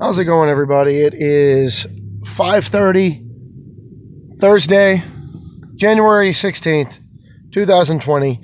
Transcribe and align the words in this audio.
How's 0.00 0.18
it 0.18 0.24
going, 0.24 0.50
everybody? 0.50 1.02
It 1.02 1.14
is 1.14 1.86
5:30 2.24 4.40
Thursday, 4.40 5.04
January 5.76 6.32
16th, 6.32 6.98
2020. 7.52 8.40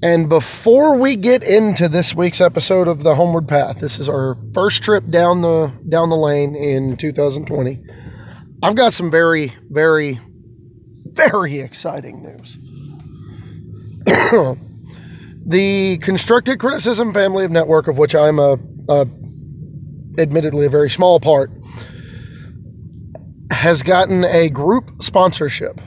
And 0.00 0.28
before 0.28 0.96
we 0.96 1.16
get 1.16 1.42
into 1.42 1.88
this 1.88 2.14
week's 2.14 2.40
episode 2.40 2.86
of 2.86 3.02
the 3.02 3.16
Homeward 3.16 3.48
Path, 3.48 3.80
this 3.80 3.98
is 3.98 4.08
our 4.08 4.36
first 4.54 4.84
trip 4.84 5.10
down 5.10 5.42
the 5.42 5.72
down 5.88 6.08
the 6.08 6.16
lane 6.16 6.54
in 6.54 6.96
2020. 6.96 7.82
I've 8.62 8.76
got 8.76 8.94
some 8.94 9.10
very, 9.10 9.54
very, 9.68 10.20
very 11.04 11.58
exciting 11.58 12.22
news. 12.22 12.58
the 15.44 15.98
constructed 15.98 16.60
criticism 16.60 17.12
family 17.12 17.44
of 17.44 17.50
network, 17.50 17.88
of 17.88 17.98
which 17.98 18.14
I'm 18.14 18.38
a, 18.38 18.56
a 18.88 19.08
admittedly 20.18 20.66
a 20.66 20.70
very 20.70 20.90
small 20.90 21.20
part, 21.20 21.50
has 23.50 23.82
gotten 23.82 24.24
a 24.24 24.48
group 24.50 25.02
sponsorship 25.02 25.80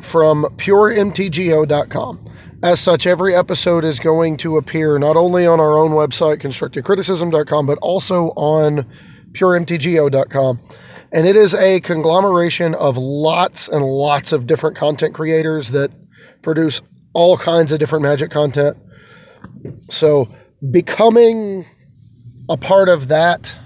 from 0.00 0.44
puremtgo.com. 0.56 2.26
As 2.62 2.78
such, 2.78 3.06
every 3.06 3.34
episode 3.34 3.84
is 3.84 3.98
going 3.98 4.36
to 4.38 4.58
appear 4.58 4.98
not 4.98 5.16
only 5.16 5.46
on 5.46 5.60
our 5.60 5.78
own 5.78 5.92
website, 5.92 6.42
constructedcriticism.com, 6.42 7.66
but 7.66 7.78
also 7.78 8.28
on 8.36 8.86
puremtgo.com. 9.32 10.60
And 11.12 11.26
it 11.26 11.36
is 11.36 11.54
a 11.54 11.80
conglomeration 11.80 12.74
of 12.74 12.96
lots 12.96 13.68
and 13.68 13.84
lots 13.84 14.32
of 14.32 14.46
different 14.46 14.76
content 14.76 15.14
creators 15.14 15.70
that 15.70 15.90
produce 16.42 16.82
all 17.12 17.36
kinds 17.36 17.72
of 17.72 17.78
different 17.78 18.02
magic 18.02 18.30
content. 18.30 18.76
So, 19.88 20.28
becoming 20.68 21.64
a 22.48 22.56
part 22.56 22.88
of 22.88 23.08
that, 23.08 23.56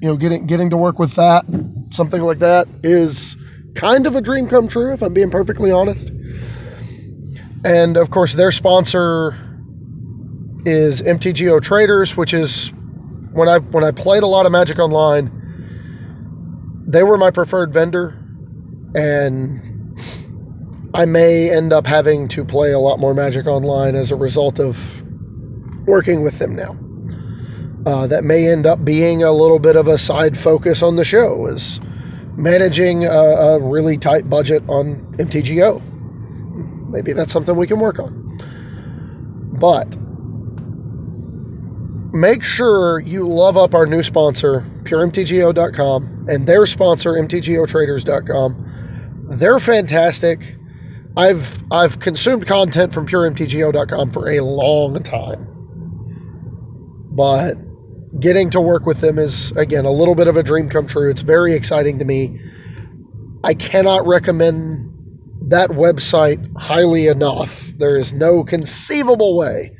you 0.00 0.08
know, 0.08 0.16
getting 0.16 0.46
getting 0.46 0.70
to 0.70 0.76
work 0.76 0.98
with 0.98 1.14
that, 1.16 1.44
something 1.90 2.22
like 2.22 2.38
that 2.38 2.68
is 2.82 3.36
kind 3.74 4.06
of 4.06 4.16
a 4.16 4.20
dream 4.20 4.48
come 4.48 4.68
true 4.68 4.92
if 4.92 5.02
I'm 5.02 5.12
being 5.12 5.30
perfectly 5.30 5.70
honest. 5.70 6.10
And 7.64 7.96
of 7.96 8.10
course, 8.10 8.34
their 8.34 8.50
sponsor 8.50 9.34
is 10.64 11.02
MTGO 11.02 11.60
Traders, 11.60 12.16
which 12.16 12.32
is 12.32 12.72
when 13.32 13.48
I 13.48 13.58
when 13.58 13.84
I 13.84 13.90
played 13.90 14.22
a 14.22 14.26
lot 14.26 14.46
of 14.46 14.52
Magic 14.52 14.78
Online, 14.78 15.30
they 16.86 17.02
were 17.02 17.18
my 17.18 17.30
preferred 17.30 17.72
vendor, 17.72 18.16
and 18.94 19.98
I 20.94 21.04
may 21.04 21.50
end 21.50 21.72
up 21.72 21.86
having 21.86 22.28
to 22.28 22.44
play 22.44 22.72
a 22.72 22.78
lot 22.78 23.00
more 23.00 23.14
Magic 23.14 23.46
Online 23.46 23.96
as 23.96 24.12
a 24.12 24.16
result 24.16 24.60
of 24.60 25.03
working 25.86 26.22
with 26.22 26.38
them 26.38 26.54
now. 26.54 26.76
Uh, 27.86 28.06
that 28.06 28.24
may 28.24 28.48
end 28.48 28.66
up 28.66 28.84
being 28.84 29.22
a 29.22 29.32
little 29.32 29.58
bit 29.58 29.76
of 29.76 29.88
a 29.88 29.98
side 29.98 30.38
focus 30.38 30.82
on 30.82 30.96
the 30.96 31.04
show 31.04 31.46
is 31.46 31.80
managing 32.36 33.04
a, 33.04 33.10
a 33.10 33.60
really 33.60 33.98
tight 33.98 34.30
budget 34.30 34.62
on 34.68 35.00
MTGO. 35.18 35.82
Maybe 36.88 37.12
that's 37.12 37.32
something 37.32 37.56
we 37.56 37.66
can 37.66 37.80
work 37.80 37.98
on. 37.98 38.22
But 39.52 39.96
make 42.14 42.42
sure 42.42 43.00
you 43.00 43.28
love 43.28 43.56
up 43.56 43.74
our 43.74 43.86
new 43.86 44.02
sponsor, 44.02 44.64
puremtgo.com, 44.84 46.26
and 46.28 46.46
their 46.46 46.66
sponsor, 46.66 47.12
mtgotraders.com. 47.12 49.24
They're 49.28 49.58
fantastic. 49.58 50.56
I've 51.16 51.62
I've 51.70 52.00
consumed 52.00 52.46
content 52.46 52.92
from 52.92 53.06
puremtgo.com 53.06 54.10
for 54.10 54.28
a 54.28 54.40
long 54.40 55.00
time. 55.02 55.53
But 57.14 57.56
getting 58.20 58.50
to 58.50 58.60
work 58.60 58.86
with 58.86 59.00
them 59.00 59.18
is 59.18 59.52
again 59.52 59.84
a 59.84 59.90
little 59.90 60.14
bit 60.14 60.28
of 60.28 60.36
a 60.36 60.42
dream 60.42 60.68
come 60.68 60.86
true. 60.86 61.10
It's 61.10 61.20
very 61.20 61.54
exciting 61.54 61.98
to 62.00 62.04
me. 62.04 62.40
I 63.42 63.54
cannot 63.54 64.06
recommend 64.06 64.90
that 65.48 65.70
website 65.70 66.56
highly 66.56 67.06
enough. 67.06 67.72
There 67.76 67.96
is 67.96 68.12
no 68.12 68.42
conceivable 68.44 69.36
way. 69.36 69.76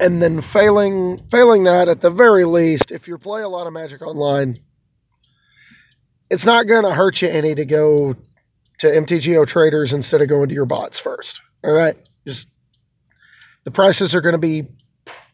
And 0.00 0.20
then 0.20 0.40
failing 0.40 1.22
failing 1.30 1.62
that 1.64 1.88
at 1.88 2.00
the 2.00 2.10
very 2.10 2.44
least, 2.44 2.90
if 2.90 3.06
you 3.06 3.16
play 3.18 3.42
a 3.42 3.48
lot 3.48 3.66
of 3.66 3.72
Magic 3.72 4.02
Online, 4.02 4.58
it's 6.28 6.44
not 6.44 6.66
going 6.66 6.82
to 6.82 6.94
hurt 6.94 7.22
you 7.22 7.28
any 7.28 7.54
to 7.54 7.64
go 7.64 8.16
to 8.78 8.86
MTGO 8.88 9.46
traders 9.46 9.92
instead 9.92 10.20
of 10.20 10.28
going 10.28 10.48
to 10.48 10.54
your 10.54 10.66
bots 10.66 10.98
first. 10.98 11.40
All 11.62 11.72
right? 11.72 11.96
Just 12.26 12.48
the 13.62 13.70
prices 13.70 14.14
are 14.14 14.20
going 14.20 14.32
to 14.32 14.38
be 14.38 14.66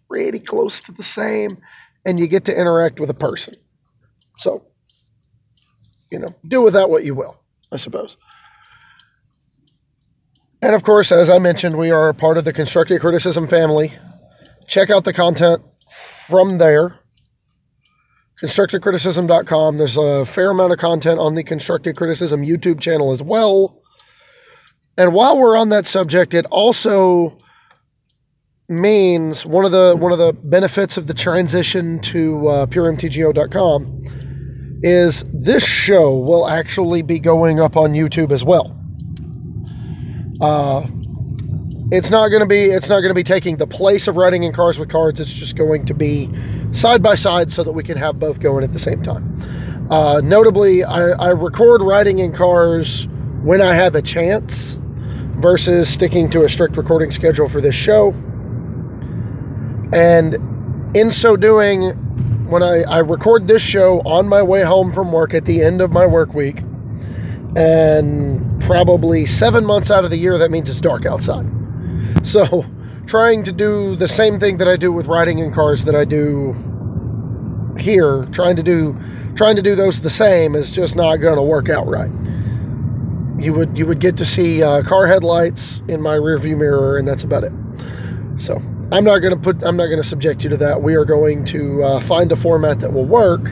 pretty 0.08 0.38
close 0.38 0.80
to 0.82 0.92
the 0.92 1.02
same, 1.02 1.58
and 2.04 2.18
you 2.18 2.26
get 2.26 2.44
to 2.46 2.58
interact 2.58 3.00
with 3.00 3.10
a 3.10 3.14
person. 3.14 3.54
So, 4.38 4.64
you 6.10 6.18
know, 6.18 6.34
do 6.46 6.62
with 6.62 6.74
that 6.74 6.90
what 6.90 7.04
you 7.04 7.14
will, 7.14 7.36
I 7.70 7.76
suppose. 7.76 8.16
And 10.60 10.74
of 10.74 10.82
course, 10.82 11.12
as 11.12 11.30
I 11.30 11.38
mentioned, 11.38 11.76
we 11.76 11.90
are 11.90 12.08
a 12.08 12.14
part 12.14 12.38
of 12.38 12.44
the 12.44 12.52
constructive 12.52 13.00
criticism 13.00 13.46
family. 13.46 13.92
Check 14.66 14.90
out 14.90 15.04
the 15.04 15.12
content 15.12 15.62
from 15.88 16.58
there. 16.58 16.98
ConstructiveCriticism.com. 18.42 19.78
There's 19.78 19.96
a 19.96 20.24
fair 20.24 20.50
amount 20.50 20.72
of 20.72 20.78
content 20.78 21.18
on 21.18 21.34
the 21.34 21.42
Constructive 21.42 21.96
Criticism 21.96 22.42
YouTube 22.42 22.78
channel 22.80 23.10
as 23.10 23.22
well. 23.22 23.82
And 24.96 25.12
while 25.12 25.38
we're 25.38 25.56
on 25.56 25.70
that 25.70 25.86
subject, 25.86 26.34
it 26.34 26.46
also 26.46 27.38
means 28.70 29.46
one 29.46 29.64
of 29.64 29.72
the 29.72 29.96
one 29.98 30.12
of 30.12 30.18
the 30.18 30.34
benefits 30.44 30.98
of 30.98 31.06
the 31.06 31.14
transition 31.14 31.98
to 32.00 32.46
uh, 32.48 32.66
puremtgo.com 32.66 33.98
is 34.82 35.24
this 35.32 35.66
show 35.66 36.18
will 36.18 36.46
actually 36.46 37.00
be 37.00 37.18
going 37.18 37.58
up 37.58 37.78
on 37.78 37.92
YouTube 37.92 38.30
as 38.30 38.44
well. 38.44 38.76
Uh, 40.42 40.86
it's 41.90 42.10
not 42.10 42.28
going 42.28 42.40
to 42.40 42.46
be 42.46 42.64
it's 42.66 42.90
not 42.90 43.00
going 43.00 43.08
to 43.08 43.14
be 43.14 43.24
taking 43.24 43.56
the 43.56 43.66
place 43.66 44.06
of 44.06 44.18
writing 44.18 44.42
in 44.42 44.52
cars 44.52 44.78
with 44.78 44.90
cards. 44.90 45.18
It's 45.18 45.32
just 45.32 45.56
going 45.56 45.86
to 45.86 45.94
be 45.94 46.28
side 46.72 47.02
by 47.02 47.14
side 47.14 47.50
so 47.50 47.64
that 47.64 47.72
we 47.72 47.82
can 47.82 47.96
have 47.96 48.18
both 48.18 48.38
going 48.38 48.64
at 48.64 48.74
the 48.74 48.78
same 48.78 49.02
time. 49.02 49.40
Uh, 49.90 50.20
notably, 50.22 50.84
I, 50.84 51.08
I 51.12 51.30
record 51.30 51.80
writing 51.80 52.18
in 52.18 52.34
cars 52.34 53.08
when 53.42 53.62
I 53.62 53.72
have 53.72 53.94
a 53.94 54.02
chance 54.02 54.78
versus 55.38 55.88
sticking 55.88 56.28
to 56.28 56.44
a 56.44 56.50
strict 56.50 56.76
recording 56.76 57.10
schedule 57.10 57.48
for 57.48 57.62
this 57.62 57.74
show. 57.74 58.14
And 59.92 60.96
in 60.96 61.10
so 61.10 61.36
doing, 61.36 61.90
when 62.48 62.62
I, 62.62 62.82
I 62.82 62.98
record 62.98 63.48
this 63.48 63.62
show 63.62 64.00
on 64.00 64.28
my 64.28 64.42
way 64.42 64.62
home 64.62 64.92
from 64.92 65.12
work 65.12 65.34
at 65.34 65.44
the 65.44 65.62
end 65.62 65.80
of 65.80 65.92
my 65.92 66.06
work 66.06 66.34
week, 66.34 66.62
and 67.56 68.60
probably 68.62 69.26
seven 69.26 69.64
months 69.64 69.90
out 69.90 70.04
of 70.04 70.10
the 70.10 70.18
year, 70.18 70.38
that 70.38 70.50
means 70.50 70.68
it's 70.68 70.80
dark 70.80 71.06
outside. 71.06 71.46
So, 72.22 72.64
trying 73.06 73.42
to 73.44 73.52
do 73.52 73.96
the 73.96 74.08
same 74.08 74.38
thing 74.38 74.58
that 74.58 74.68
I 74.68 74.76
do 74.76 74.92
with 74.92 75.06
riding 75.06 75.38
in 75.38 75.52
cars 75.52 75.84
that 75.84 75.94
I 75.94 76.04
do 76.04 76.54
here, 77.78 78.24
trying 78.32 78.56
to 78.56 78.62
do 78.62 78.98
trying 79.34 79.54
to 79.54 79.62
do 79.62 79.76
those 79.76 80.00
the 80.00 80.10
same 80.10 80.56
is 80.56 80.72
just 80.72 80.96
not 80.96 81.16
going 81.16 81.36
to 81.36 81.42
work 81.42 81.68
out 81.68 81.86
right. 81.86 82.10
You 83.38 83.52
would 83.54 83.78
you 83.78 83.86
would 83.86 84.00
get 84.00 84.16
to 84.18 84.26
see 84.26 84.62
uh, 84.62 84.82
car 84.82 85.06
headlights 85.06 85.80
in 85.88 86.02
my 86.02 86.16
rearview 86.16 86.58
mirror, 86.58 86.98
and 86.98 87.06
that's 87.06 87.22
about 87.22 87.44
it. 87.44 87.52
So 88.36 88.60
I'm 88.90 89.04
not 89.04 89.18
going 89.18 89.34
to 89.34 89.40
put 89.40 89.62
I'm 89.64 89.76
not 89.76 89.86
going 89.86 90.00
to 90.00 90.08
subject 90.08 90.44
you 90.44 90.50
to 90.50 90.56
that. 90.58 90.82
We 90.82 90.94
are 90.94 91.04
going 91.04 91.44
to 91.46 91.82
uh, 91.82 92.00
find 92.00 92.32
a 92.32 92.36
format 92.36 92.80
that 92.80 92.92
will 92.92 93.04
work. 93.04 93.42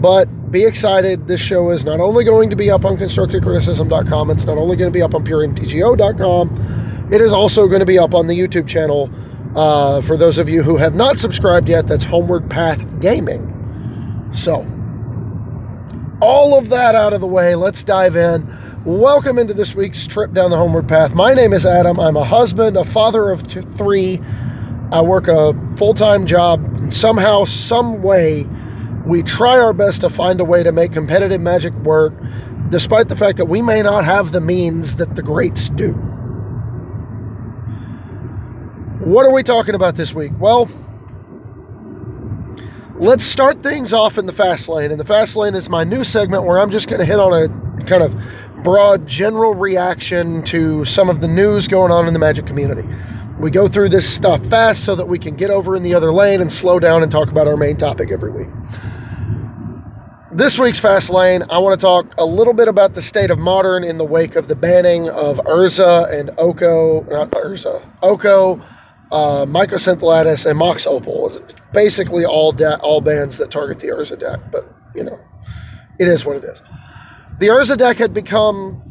But 0.00 0.50
be 0.50 0.64
excited. 0.64 1.28
This 1.28 1.40
show 1.40 1.70
is 1.70 1.84
not 1.84 2.00
only 2.00 2.24
going 2.24 2.50
to 2.50 2.56
be 2.56 2.70
up 2.70 2.84
on 2.84 2.96
constructivecriticism.com, 2.96 4.30
it's 4.30 4.44
not 4.44 4.58
only 4.58 4.76
going 4.76 4.90
to 4.90 4.96
be 4.96 5.02
up 5.02 5.14
on 5.14 5.24
puremtgo.com, 5.24 7.08
it 7.12 7.20
is 7.20 7.32
also 7.32 7.66
going 7.68 7.80
to 7.80 7.86
be 7.86 7.98
up 7.98 8.14
on 8.14 8.26
the 8.26 8.38
YouTube 8.38 8.68
channel. 8.68 9.10
Uh, 9.54 10.00
for 10.00 10.16
those 10.16 10.38
of 10.38 10.48
you 10.48 10.62
who 10.62 10.76
have 10.76 10.94
not 10.94 11.18
subscribed 11.18 11.68
yet, 11.68 11.86
that's 11.86 12.04
Homeward 12.04 12.48
Path 12.50 13.00
Gaming. 13.00 14.30
So, 14.34 14.66
all 16.20 16.58
of 16.58 16.70
that 16.70 16.94
out 16.94 17.12
of 17.12 17.20
the 17.20 17.26
way, 17.26 17.54
let's 17.54 17.84
dive 17.84 18.16
in. 18.16 18.46
Welcome 18.84 19.38
into 19.38 19.54
this 19.54 19.76
week's 19.76 20.08
trip 20.08 20.32
down 20.32 20.50
the 20.50 20.56
homeward 20.56 20.88
path. 20.88 21.14
My 21.14 21.34
name 21.34 21.52
is 21.52 21.64
Adam. 21.64 22.00
I'm 22.00 22.16
a 22.16 22.24
husband, 22.24 22.76
a 22.76 22.84
father 22.84 23.30
of 23.30 23.46
two, 23.46 23.62
three. 23.62 24.20
I 24.90 25.00
work 25.02 25.28
a 25.28 25.54
full 25.76 25.94
time 25.94 26.26
job. 26.26 26.64
And 26.78 26.92
somehow, 26.92 27.44
some 27.44 28.02
way, 28.02 28.44
we 29.06 29.22
try 29.22 29.60
our 29.60 29.72
best 29.72 30.00
to 30.00 30.10
find 30.10 30.40
a 30.40 30.44
way 30.44 30.64
to 30.64 30.72
make 30.72 30.92
competitive 30.92 31.40
magic 31.40 31.72
work, 31.74 32.12
despite 32.70 33.08
the 33.08 33.14
fact 33.14 33.38
that 33.38 33.44
we 33.44 33.62
may 33.62 33.82
not 33.82 34.04
have 34.04 34.32
the 34.32 34.40
means 34.40 34.96
that 34.96 35.14
the 35.14 35.22
greats 35.22 35.68
do. 35.68 35.92
What 38.98 39.24
are 39.24 39.32
we 39.32 39.44
talking 39.44 39.76
about 39.76 39.94
this 39.94 40.12
week? 40.12 40.32
Well, 40.40 40.68
let's 42.96 43.22
start 43.22 43.62
things 43.62 43.92
off 43.92 44.18
in 44.18 44.26
the 44.26 44.32
fast 44.32 44.68
lane. 44.68 44.90
And 44.90 44.98
the 44.98 45.04
fast 45.04 45.36
lane 45.36 45.54
is 45.54 45.68
my 45.68 45.84
new 45.84 46.02
segment 46.02 46.42
where 46.42 46.58
I'm 46.58 46.70
just 46.72 46.88
going 46.88 46.98
to 46.98 47.06
hit 47.06 47.20
on 47.20 47.32
a 47.32 47.62
kind 47.84 48.02
of 48.02 48.14
broad 48.62 49.06
general 49.06 49.54
reaction 49.54 50.42
to 50.44 50.84
some 50.84 51.10
of 51.10 51.20
the 51.20 51.28
news 51.28 51.66
going 51.68 51.90
on 51.90 52.06
in 52.06 52.12
the 52.12 52.18
magic 52.18 52.46
community. 52.46 52.88
We 53.38 53.50
go 53.50 53.66
through 53.66 53.88
this 53.88 54.08
stuff 54.08 54.44
fast 54.46 54.84
so 54.84 54.94
that 54.94 55.06
we 55.06 55.18
can 55.18 55.34
get 55.34 55.50
over 55.50 55.74
in 55.74 55.82
the 55.82 55.94
other 55.94 56.12
lane 56.12 56.40
and 56.40 56.52
slow 56.52 56.78
down 56.78 57.02
and 57.02 57.10
talk 57.10 57.28
about 57.28 57.48
our 57.48 57.56
main 57.56 57.76
topic 57.76 58.10
every 58.12 58.30
week. 58.30 58.48
This 60.34 60.58
week's 60.58 60.78
Fast 60.78 61.10
Lane, 61.10 61.42
I 61.50 61.58
want 61.58 61.78
to 61.78 61.84
talk 61.84 62.06
a 62.16 62.24
little 62.24 62.54
bit 62.54 62.66
about 62.66 62.94
the 62.94 63.02
state 63.02 63.30
of 63.30 63.38
modern 63.38 63.84
in 63.84 63.98
the 63.98 64.04
wake 64.04 64.34
of 64.34 64.48
the 64.48 64.56
banning 64.56 65.10
of 65.10 65.36
Urza 65.40 66.10
and 66.10 66.30
Oko, 66.38 67.02
not 67.10 67.32
Urza, 67.32 67.86
Oko, 68.00 68.62
uh, 69.10 69.42
and 70.46 70.58
Mox 70.58 70.86
Opal. 70.86 71.36
It's 71.36 71.54
basically 71.74 72.24
all 72.24 72.52
de- 72.52 72.78
all 72.78 73.02
bands 73.02 73.36
that 73.36 73.50
target 73.50 73.80
the 73.80 73.88
Urza 73.88 74.18
deck, 74.18 74.40
but 74.50 74.74
you 74.94 75.04
know, 75.04 75.20
it 75.98 76.08
is 76.08 76.24
what 76.24 76.36
it 76.36 76.44
is. 76.44 76.62
The 77.38 77.48
Urza 77.48 77.76
deck 77.76 77.96
had 77.96 78.14
become 78.14 78.82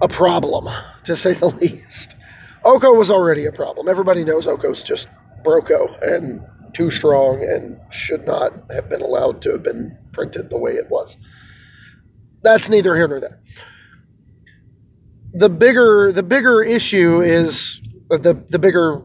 a 0.00 0.08
problem, 0.08 0.68
to 1.04 1.16
say 1.16 1.32
the 1.32 1.48
least. 1.60 2.16
Oko 2.64 2.92
was 2.92 3.10
already 3.10 3.46
a 3.46 3.52
problem. 3.52 3.88
Everybody 3.88 4.24
knows 4.24 4.46
Oko's 4.46 4.82
just 4.82 5.08
Broco, 5.42 5.96
and 6.02 6.44
too 6.74 6.90
strong 6.90 7.42
and 7.42 7.80
should 7.90 8.26
not 8.26 8.52
have 8.70 8.88
been 8.88 9.00
allowed 9.00 9.40
to 9.42 9.52
have 9.52 9.62
been 9.62 9.96
printed 10.12 10.50
the 10.50 10.58
way 10.58 10.72
it 10.72 10.88
was. 10.90 11.16
That's 12.42 12.68
neither 12.68 12.94
here 12.94 13.08
nor 13.08 13.20
there. 13.20 13.40
The 15.32 15.48
bigger 15.48 16.12
the 16.12 16.22
bigger 16.22 16.62
issue 16.62 17.20
is 17.20 17.80
uh, 18.10 18.18
the 18.18 18.34
the 18.48 18.58
bigger 18.58 19.02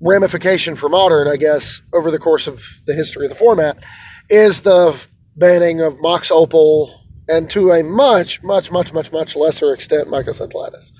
ramification 0.00 0.74
for 0.74 0.88
modern, 0.88 1.28
I 1.28 1.36
guess, 1.36 1.82
over 1.92 2.10
the 2.10 2.18
course 2.18 2.46
of 2.46 2.80
the 2.86 2.94
history 2.94 3.26
of 3.26 3.30
the 3.30 3.36
format, 3.36 3.84
is 4.28 4.62
the 4.62 5.06
banning 5.40 5.80
of 5.80 6.00
Mox 6.00 6.30
Opal 6.30 7.00
and 7.28 7.50
to 7.50 7.72
a 7.72 7.82
much, 7.82 8.42
much, 8.42 8.70
much, 8.70 8.92
much, 8.92 9.10
much 9.10 9.34
lesser 9.34 9.72
extent, 9.72 10.06
Mycosynth 10.08 10.54
Lattice. 10.54 10.92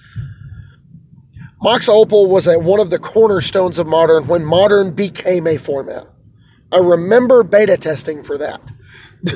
Mox 1.62 1.88
Opal 1.88 2.28
was 2.28 2.48
at 2.48 2.62
one 2.62 2.80
of 2.80 2.90
the 2.90 2.98
cornerstones 2.98 3.78
of 3.78 3.86
Modern 3.86 4.26
when 4.26 4.44
Modern 4.44 4.92
became 4.92 5.46
a 5.46 5.58
format. 5.58 6.08
I 6.72 6.78
remember 6.78 7.42
beta 7.42 7.76
testing 7.76 8.22
for 8.22 8.38
that. 8.38 8.72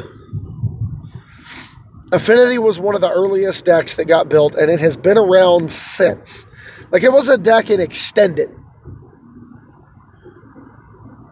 Affinity 2.13 2.59
was 2.59 2.79
one 2.79 2.95
of 2.95 3.01
the 3.01 3.11
earliest 3.11 3.65
decks 3.65 3.97
that 3.97 4.07
got 4.07 4.29
built, 4.29 4.55
and 4.55 4.71
it 4.71 4.81
has 4.81 4.97
been 4.97 5.19
around 5.19 5.71
since. 5.71 6.47
Like 6.91 7.03
it 7.03 7.13
was 7.13 7.29
a 7.29 7.37
deck 7.37 7.71
in 7.71 7.81
extended. 7.81 8.51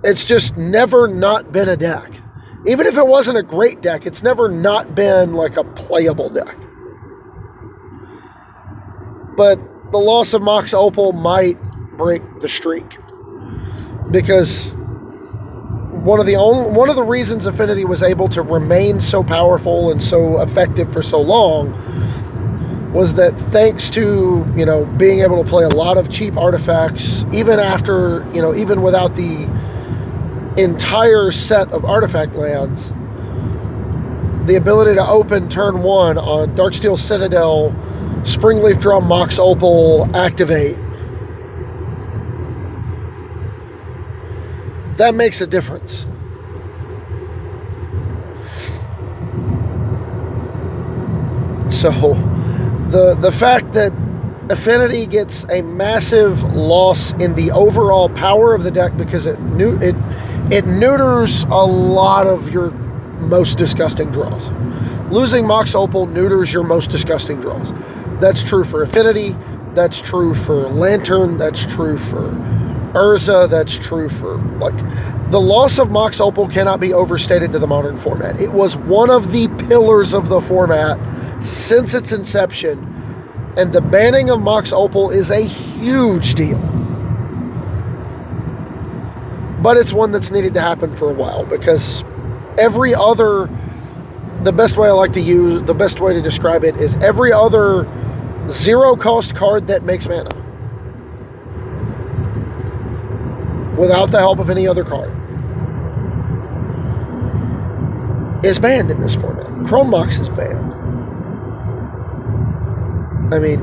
It's 0.02 0.24
just 0.24 0.56
never 0.56 1.06
not 1.06 1.52
been 1.52 1.68
a 1.68 1.76
deck. 1.76 2.21
Even 2.66 2.86
if 2.86 2.96
it 2.96 3.06
wasn't 3.06 3.38
a 3.38 3.42
great 3.42 3.80
deck, 3.80 4.06
it's 4.06 4.22
never 4.22 4.48
not 4.48 4.94
been 4.94 5.34
like 5.34 5.56
a 5.56 5.64
playable 5.64 6.30
deck. 6.30 6.56
But 9.36 9.58
the 9.90 9.98
loss 9.98 10.32
of 10.32 10.42
Mox 10.42 10.72
Opal 10.72 11.12
might 11.12 11.60
break 11.96 12.22
the 12.40 12.48
streak 12.48 12.98
because 14.10 14.74
one 16.02 16.18
of 16.20 16.26
the 16.26 16.36
only 16.36 16.70
one 16.70 16.88
of 16.88 16.96
the 16.96 17.02
reasons 17.02 17.46
Affinity 17.46 17.84
was 17.84 18.02
able 18.02 18.28
to 18.30 18.42
remain 18.42 19.00
so 19.00 19.22
powerful 19.22 19.90
and 19.90 20.02
so 20.02 20.40
effective 20.40 20.92
for 20.92 21.02
so 21.02 21.20
long 21.20 21.72
was 22.92 23.14
that 23.14 23.38
thanks 23.38 23.88
to 23.90 24.46
you 24.56 24.66
know 24.66 24.84
being 24.84 25.20
able 25.20 25.42
to 25.42 25.48
play 25.48 25.64
a 25.64 25.68
lot 25.68 25.96
of 25.96 26.10
cheap 26.10 26.36
artifacts 26.36 27.24
even 27.32 27.58
after 27.58 28.28
you 28.34 28.42
know 28.42 28.54
even 28.54 28.82
without 28.82 29.14
the 29.14 29.48
entire 30.56 31.30
set 31.30 31.70
of 31.72 31.84
artifact 31.84 32.34
lands 32.34 32.92
the 34.46 34.56
ability 34.56 34.94
to 34.94 35.06
open 35.06 35.48
turn 35.48 35.82
one 35.82 36.18
on 36.18 36.54
Darksteel 36.56 36.98
Citadel 36.98 37.70
Springleaf 38.22 38.80
Drum 38.80 39.06
Mox 39.06 39.38
Opal 39.38 40.08
activate. 40.16 40.76
That 44.96 45.14
makes 45.14 45.40
a 45.40 45.46
difference. 45.46 46.06
So 51.70 51.90
the 52.90 53.16
the 53.18 53.32
fact 53.32 53.72
that 53.72 53.92
Affinity 54.50 55.06
gets 55.06 55.44
a 55.50 55.62
massive 55.62 56.42
loss 56.52 57.12
in 57.12 57.34
the 57.34 57.50
overall 57.52 58.08
power 58.08 58.54
of 58.54 58.64
the 58.64 58.70
deck 58.70 58.96
because 58.96 59.24
it 59.26 59.38
it 59.58 59.96
it 60.50 60.66
neuters 60.66 61.44
a 61.44 61.66
lot 61.66 62.26
of 62.26 62.50
your 62.50 62.70
most 62.70 63.58
disgusting 63.58 64.10
draws. 64.10 64.50
Losing 65.10 65.46
Mox 65.46 65.74
Opal 65.74 66.06
neuters 66.06 66.52
your 66.52 66.64
most 66.64 66.90
disgusting 66.90 67.40
draws. 67.40 67.72
That's 68.20 68.42
true 68.42 68.64
for 68.64 68.82
Affinity. 68.82 69.36
That's 69.74 70.00
true 70.00 70.34
for 70.34 70.68
Lantern. 70.68 71.38
That's 71.38 71.64
true 71.64 71.96
for 71.98 72.30
Urza. 72.94 73.48
That's 73.48 73.78
true 73.78 74.08
for 74.08 74.36
like 74.58 74.76
the 75.30 75.40
loss 75.40 75.78
of 75.78 75.90
Mox 75.90 76.20
Opal 76.20 76.48
cannot 76.48 76.78
be 76.78 76.92
overstated 76.92 77.52
to 77.52 77.58
the 77.58 77.66
modern 77.66 77.96
format. 77.96 78.40
It 78.40 78.52
was 78.52 78.76
one 78.76 79.10
of 79.10 79.32
the 79.32 79.48
pillars 79.66 80.12
of 80.12 80.28
the 80.28 80.40
format 80.40 80.98
since 81.44 81.94
its 81.94 82.12
inception, 82.12 82.78
and 83.56 83.72
the 83.72 83.80
banning 83.80 84.28
of 84.28 84.42
Mox 84.42 84.72
Opal 84.72 85.10
is 85.10 85.30
a 85.30 85.40
huge 85.40 86.34
deal. 86.34 86.58
But 89.62 89.76
it's 89.76 89.92
one 89.92 90.10
that's 90.10 90.30
needed 90.30 90.54
to 90.54 90.60
happen 90.60 90.94
for 90.96 91.10
a 91.10 91.14
while 91.14 91.46
because 91.46 92.04
every 92.58 92.94
other 92.94 93.48
the 94.42 94.52
best 94.52 94.76
way 94.76 94.88
I 94.88 94.92
like 94.92 95.12
to 95.12 95.20
use 95.20 95.62
the 95.62 95.74
best 95.74 96.00
way 96.00 96.14
to 96.14 96.20
describe 96.20 96.64
it 96.64 96.76
is 96.76 96.96
every 96.96 97.32
other 97.32 97.86
zero 98.48 98.96
cost 98.96 99.36
card 99.36 99.68
that 99.68 99.84
makes 99.84 100.08
mana 100.08 100.30
without 103.78 104.10
the 104.10 104.18
help 104.18 104.40
of 104.40 104.50
any 104.50 104.66
other 104.66 104.84
card 104.84 105.10
is 108.44 108.58
banned 108.58 108.90
in 108.90 109.00
this 109.00 109.14
format. 109.14 109.46
Chrome 109.68 109.90
Mox 109.90 110.18
is 110.18 110.28
banned. 110.28 110.72
I 113.32 113.38
mean, 113.38 113.60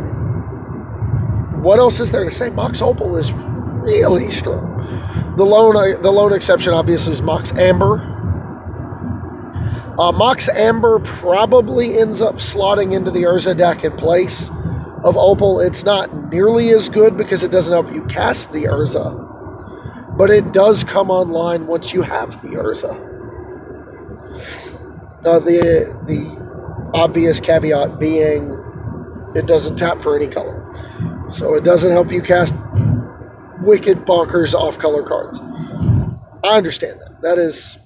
what 1.62 1.80
else 1.80 2.00
is 2.00 2.12
there 2.12 2.24
to 2.24 2.31
say? 2.31 2.50
Mox 2.50 2.81
Opal 2.81 3.18
is 3.18 3.31
really 3.81 4.31
strong. 4.31 4.78
The 5.38 5.46
lone 5.46 6.02
the 6.02 6.12
lone 6.12 6.34
exception 6.34 6.74
obviously 6.74 7.14
is 7.14 7.22
Mox 7.22 7.54
Amber. 7.54 8.16
Uh, 9.98 10.12
Mox 10.14 10.48
Amber 10.50 11.00
probably 11.00 11.98
ends 11.98 12.22
up 12.22 12.36
slotting 12.36 12.94
into 12.94 13.12
the 13.12 13.24
Urza 13.24 13.56
deck 13.56 13.84
in 13.84 13.92
place 13.98 14.50
of 15.04 15.18
Opal. 15.18 15.60
It's 15.60 15.84
not 15.84 16.14
nearly 16.31 16.70
as 16.70 16.88
good 16.88 17.18
because 17.18 17.44
it 17.44 17.52
doesn't 17.52 17.74
help 17.74 17.94
you 17.94 18.06
cast 18.06 18.52
the 18.52 18.66
Urza, 18.66 20.18
but 20.18 20.30
it 20.30 20.54
does 20.54 20.83
come 20.83 21.12
online 21.12 21.68
once 21.68 21.94
you 21.94 22.02
have 22.02 22.42
the 22.42 22.50
Urza. 22.50 23.07
Uh, 25.26 25.40
the 25.40 25.98
the 26.06 26.40
obvious 26.94 27.40
caveat 27.40 28.00
being 28.00 28.56
it 29.36 29.45
doesn't 29.45 29.76
tap 29.76 30.02
for 30.02 30.16
any 30.16 30.28
color, 30.28 30.66
so 31.30 31.56
it 31.56 31.64
doesn't 31.64 31.92
help 31.92 32.12
you 32.12 32.21
cast 32.21 32.56
wicked 33.61 34.06
bonkers 34.06 34.54
off 34.54 34.78
color 34.78 35.04
cards. 35.04 35.39
I 36.44 36.57
understand 36.57 36.99
that. 37.01 37.21
That 37.21 37.37
is 37.37 37.78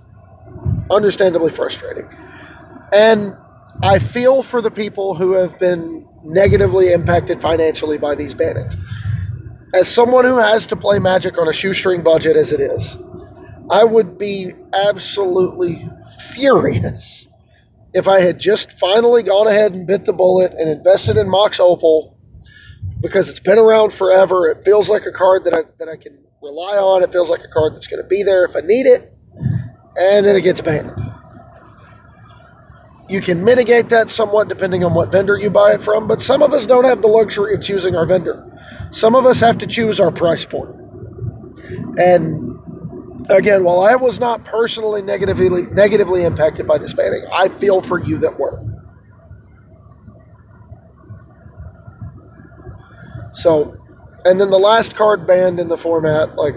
understandably 0.91 1.49
frustrating, 1.49 2.07
and 2.91 3.35
I 3.81 3.99
feel 3.99 4.43
for 4.43 4.61
the 4.61 4.71
people 4.71 5.15
who 5.15 5.33
have 5.33 5.57
been 5.59 6.07
negatively 6.23 6.91
impacted 6.93 7.41
financially 7.41 7.97
by 7.97 8.15
these 8.15 8.33
bannings. 8.33 8.77
As 9.73 9.87
someone 9.87 10.25
who 10.25 10.37
has 10.37 10.67
to 10.67 10.75
play 10.75 10.99
Magic 10.99 11.39
on 11.39 11.47
a 11.47 11.53
shoestring 11.53 12.03
budget 12.03 12.37
as 12.37 12.51
it 12.51 12.59
is, 12.59 12.97
I 13.71 13.83
would 13.83 14.17
be 14.17 14.53
absolutely 14.71 15.89
furious 16.31 17.27
if 17.93 18.07
I 18.07 18.21
had 18.21 18.39
just 18.39 18.71
finally 18.71 19.23
gone 19.23 19.47
ahead 19.47 19.73
and 19.73 19.87
bit 19.87 20.05
the 20.05 20.13
bullet 20.13 20.53
and 20.53 20.69
invested 20.69 21.17
in 21.17 21.29
Mox 21.29 21.59
Opal 21.59 22.12
because 23.03 23.27
it's 23.29 23.41
been 23.41 23.60
around 23.60 23.93
forever. 23.93 24.48
It 24.48 24.63
feels 24.63 24.89
like 24.89 25.05
a 25.05 25.12
card 25.12 25.43
that 25.43 25.53
I, 25.53 25.63
that 25.77 25.89
I 25.89 25.98
can 25.98 26.17
rely 26.41 26.77
on. 26.77 27.03
It 27.03 27.12
feels 27.12 27.29
like 27.29 27.41
a 27.43 27.50
card 27.50 27.75
that's 27.75 27.86
going 27.86 28.01
to 28.01 28.07
be 28.07 28.24
there 28.24 28.45
if 28.45 28.55
I 28.55 28.62
need 28.62 28.88
it. 28.88 29.13
And 29.95 30.25
then 30.25 30.36
it 30.36 30.41
gets 30.41 30.62
banned. 30.62 30.91
You 33.10 33.19
can 33.22 33.43
mitigate 33.43 33.89
that 33.89 34.10
somewhat 34.10 34.48
depending 34.48 34.83
on 34.83 34.93
what 34.93 35.12
vendor 35.12 35.38
you 35.38 35.50
buy 35.50 35.74
it 35.74 35.81
from, 35.81 36.07
but 36.07 36.22
some 36.22 36.41
of 36.41 36.53
us 36.53 36.65
don't 36.65 36.86
have 36.86 37.01
the 37.01 37.07
luxury 37.07 37.53
of 37.53 37.62
choosing 37.62 37.95
our 37.95 38.05
vendor. 38.05 38.50
Some 38.91 39.13
of 39.13 39.25
us 39.25 39.41
have 39.41 39.57
to 39.60 39.67
choose 39.67 40.00
our 40.00 40.10
price 40.10 40.45
point. 40.45 40.74
And 41.98 42.57
again, 43.29 43.65
while 43.65 43.81
I 43.81 43.95
was 43.95 44.19
not 44.19 44.45
personally 44.45 45.01
negatively 45.01 45.63
negatively 45.63 46.24
impacted 46.24 46.65
by 46.65 46.77
this 46.77 46.93
banning, 46.93 47.25
I 47.31 47.50
feel 47.50 47.81
for 47.81 48.01
you 48.01 48.17
that 48.19 48.39
were. 48.39 48.72
So, 53.33 53.75
and 54.25 54.41
then 54.41 54.49
the 54.51 54.59
last 54.59 54.95
card 54.95 55.27
banned 55.27 55.59
in 55.59 55.69
the 55.69 55.77
format, 55.77 56.35
like 56.37 56.55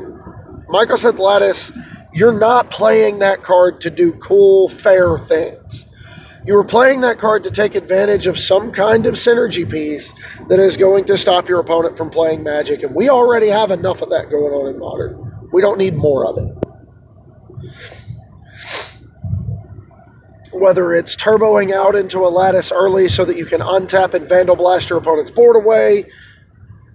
Mycosynth 0.68 1.18
Lattice, 1.18 1.72
you're 2.14 2.38
not 2.38 2.70
playing 2.70 3.20
that 3.20 3.42
card 3.42 3.80
to 3.82 3.90
do 3.90 4.12
cool, 4.14 4.68
fair 4.68 5.18
things 5.18 5.84
You 6.46 6.58
are 6.58 6.64
playing 6.64 7.02
that 7.02 7.18
card 7.18 7.44
to 7.44 7.52
take 7.52 7.74
advantage 7.76 8.26
of 8.26 8.38
some 8.38 8.72
kind 8.72 9.06
of 9.06 9.14
synergy 9.14 9.68
piece 9.70 10.14
that 10.48 10.60
is 10.60 10.76
going 10.76 11.04
to 11.06 11.16
stop 11.16 11.48
your 11.48 11.60
opponent 11.60 11.96
from 11.96 12.10
playing 12.10 12.42
magic, 12.44 12.82
and 12.82 12.94
we 12.96 13.08
already 13.10 13.48
have 13.48 13.70
enough 13.70 14.02
of 14.02 14.10
that 14.10 14.30
going 14.30 14.52
on 14.52 14.74
in 14.74 14.78
modern. 14.78 15.32
We 15.52 15.62
don't 15.62 15.78
need 15.78 15.96
more 15.96 16.26
of 16.26 16.38
it. 16.38 16.52
Whether 20.52 20.94
it's 20.94 21.16
turboing 21.16 21.72
out 21.72 21.96
into 21.96 22.20
a 22.26 22.28
lattice 22.30 22.72
early 22.72 23.08
so 23.08 23.24
that 23.24 23.36
you 23.38 23.46
can 23.46 23.60
untap 23.60 24.14
and 24.14 24.28
Vandalblast 24.28 24.90
your 24.90 24.98
opponent's 24.98 25.30
board 25.32 25.56
away, 25.56 26.06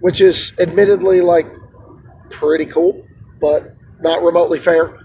which 0.02 0.20
is 0.20 0.52
admittedly 0.58 1.20
like 1.20 1.46
pretty 2.28 2.66
cool, 2.66 3.06
but 3.40 3.76
not 4.00 4.20
remotely 4.20 4.58
fair. 4.58 4.98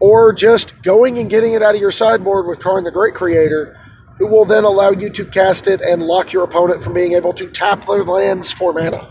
Or 0.00 0.32
just 0.32 0.82
going 0.82 1.18
and 1.18 1.30
getting 1.30 1.54
it 1.54 1.62
out 1.62 1.76
of 1.76 1.80
your 1.80 1.92
sideboard 1.92 2.48
with 2.48 2.58
Karn 2.58 2.82
the 2.82 2.90
Great 2.90 3.14
Creator, 3.14 3.78
who 4.18 4.26
will 4.26 4.44
then 4.44 4.64
allow 4.64 4.90
you 4.90 5.08
to 5.08 5.24
cast 5.24 5.68
it 5.68 5.80
and 5.80 6.02
lock 6.02 6.32
your 6.32 6.42
opponent 6.42 6.82
from 6.82 6.94
being 6.94 7.12
able 7.12 7.32
to 7.34 7.48
tap 7.48 7.86
their 7.86 8.02
lands 8.02 8.50
for 8.50 8.72
mana. 8.72 9.08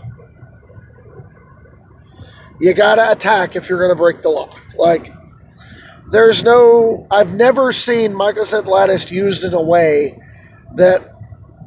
You 2.60 2.74
gotta 2.74 3.10
attack 3.10 3.56
if 3.56 3.70
you're 3.70 3.80
gonna 3.80 3.96
break 3.96 4.20
the 4.20 4.28
lock. 4.28 4.60
Like, 4.76 5.10
there's 6.10 6.44
no. 6.44 7.06
I've 7.10 7.32
never 7.32 7.72
seen 7.72 8.12
Mycosynth 8.12 8.66
Lattice 8.66 9.10
used 9.10 9.42
in 9.42 9.54
a 9.54 9.62
way 9.62 10.18
that 10.74 11.11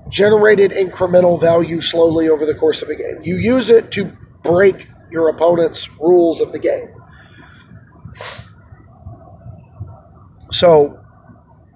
generated 0.09 0.71
incremental 0.71 1.39
value 1.39 1.81
slowly 1.81 2.29
over 2.29 2.45
the 2.45 2.55
course 2.55 2.81
of 2.81 2.89
a 2.89 2.95
game. 2.95 3.21
You 3.23 3.35
use 3.37 3.69
it 3.69 3.91
to 3.91 4.11
break 4.43 4.87
your 5.11 5.29
opponent's 5.29 5.89
rules 5.99 6.41
of 6.41 6.51
the 6.51 6.59
game. 6.59 6.93
So 10.51 10.99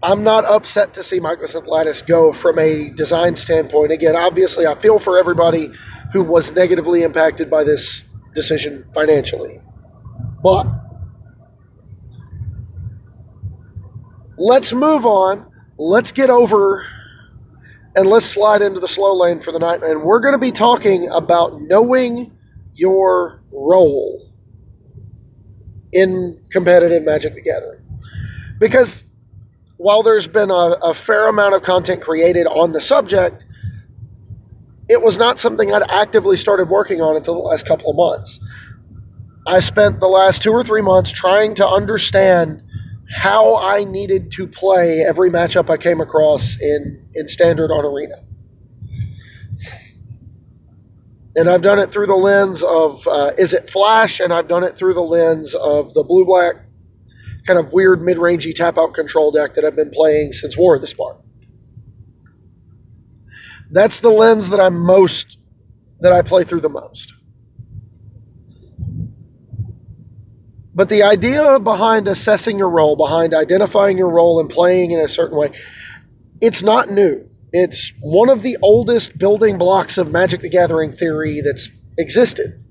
I'm 0.01 0.23
not 0.23 0.45
upset 0.45 0.93
to 0.93 1.03
see 1.03 1.19
Mycosynth 1.19 1.67
Lattice 1.67 2.01
go 2.01 2.31
from 2.31 2.57
a 2.59 2.91
design 2.91 3.35
standpoint. 3.35 3.91
Again, 3.91 4.15
obviously, 4.15 4.65
I 4.65 4.75
feel 4.75 4.99
for 4.99 5.17
everybody 5.17 5.69
who 6.13 6.23
was 6.23 6.53
negatively 6.53 7.03
impacted 7.03 7.49
by 7.49 7.63
this 7.63 8.03
decision 8.33 8.85
financially. 8.93 9.59
But 10.41 10.67
let's 14.37 14.71
move 14.71 15.05
on. 15.05 15.51
Let's 15.77 16.11
get 16.11 16.29
over 16.29 16.85
and 17.99 18.09
let's 18.09 18.25
slide 18.25 18.61
into 18.61 18.79
the 18.79 18.87
slow 18.87 19.13
lane 19.13 19.41
for 19.41 19.51
the 19.51 19.59
night. 19.59 19.83
And 19.83 20.03
we're 20.03 20.21
going 20.21 20.33
to 20.33 20.39
be 20.39 20.53
talking 20.53 21.09
about 21.09 21.59
knowing 21.59 22.31
your 22.73 23.43
role 23.51 24.31
in 25.91 26.41
competitive 26.49 27.03
Magic 27.03 27.33
the 27.33 27.41
Gathering. 27.41 27.81
Because 28.57 29.03
while 29.75 30.01
there's 30.01 30.29
been 30.29 30.49
a, 30.49 30.77
a, 30.81 30.93
fair 30.93 31.27
amount 31.27 31.55
of 31.55 31.63
content 31.63 32.01
created 32.01 32.47
on 32.47 32.71
the 32.71 32.79
subject, 32.79 33.45
it 34.87 35.01
was 35.01 35.17
not 35.17 35.37
something 35.37 35.73
I'd 35.73 35.83
actively 35.89 36.37
started 36.37 36.69
working 36.69 37.01
on 37.01 37.17
until 37.17 37.33
the 37.33 37.41
last 37.41 37.65
couple 37.65 37.89
of 37.89 37.97
months. 37.97 38.39
I 39.45 39.59
spent 39.59 39.99
the 39.99 40.07
last 40.07 40.41
two 40.41 40.51
or 40.51 40.63
three 40.63 40.81
months 40.81 41.11
trying 41.11 41.53
to 41.55 41.67
understand 41.67 42.63
how 43.11 43.57
I 43.57 43.83
needed 43.83 44.31
to 44.33 44.47
play 44.47 45.01
every 45.01 45.29
matchup 45.29 45.69
I 45.69 45.77
came 45.77 45.99
across 45.99 46.59
in, 46.59 47.09
in 47.15 47.27
standard 47.27 47.71
on 47.71 47.85
arena. 47.85 48.15
And 51.35 51.49
I've 51.49 51.61
done 51.61 51.79
it 51.79 51.91
through 51.91 52.07
the 52.07 52.15
lens 52.15 52.61
of 52.63 53.07
uh, 53.07 53.31
Izzet 53.39 53.69
Flash, 53.69 54.19
and 54.19 54.33
I've 54.33 54.47
done 54.47 54.63
it 54.63 54.75
through 54.75 54.93
the 54.93 55.01
lens 55.01 55.55
of 55.55 55.93
the 55.93 56.03
blue 56.03 56.25
black 56.25 56.55
kind 57.47 57.57
of 57.57 57.73
weird 57.73 58.03
mid 58.03 58.17
rangey 58.17 58.53
tap 58.53 58.77
out 58.77 58.93
control 58.93 59.31
deck 59.31 59.53
that 59.55 59.65
I've 59.65 59.75
been 59.75 59.91
playing 59.91 60.33
since 60.33 60.57
War 60.57 60.75
of 60.75 60.81
the 60.81 60.87
Spark. 60.87 61.19
That's 63.71 63.99
the 63.99 64.09
lens 64.09 64.49
that 64.49 64.59
I'm 64.59 64.85
most, 64.85 65.37
that 65.99 66.11
I 66.11 66.21
play 66.21 66.43
through 66.43 66.61
the 66.61 66.69
most. 66.69 67.13
But 70.79 70.87
the 70.87 71.03
idea 71.03 71.59
behind 71.59 72.07
assessing 72.07 72.57
your 72.57 72.69
role, 72.69 72.95
behind 72.95 73.33
identifying 73.33 73.97
your 73.97 74.09
role 74.09 74.39
and 74.39 74.49
playing 74.49 74.91
in 74.91 75.01
a 75.01 75.09
certain 75.09 75.37
way, 75.37 75.51
it's 76.39 76.63
not 76.63 76.89
new. 76.89 77.27
It's 77.51 77.91
one 77.99 78.29
of 78.29 78.43
the 78.43 78.57
oldest 78.61 79.17
building 79.17 79.57
blocks 79.57 79.97
of 79.97 80.09
Magic 80.09 80.39
the 80.39 80.47
Gathering 80.47 80.93
theory 80.93 81.41
that's 81.41 81.67
existed. 81.97 82.63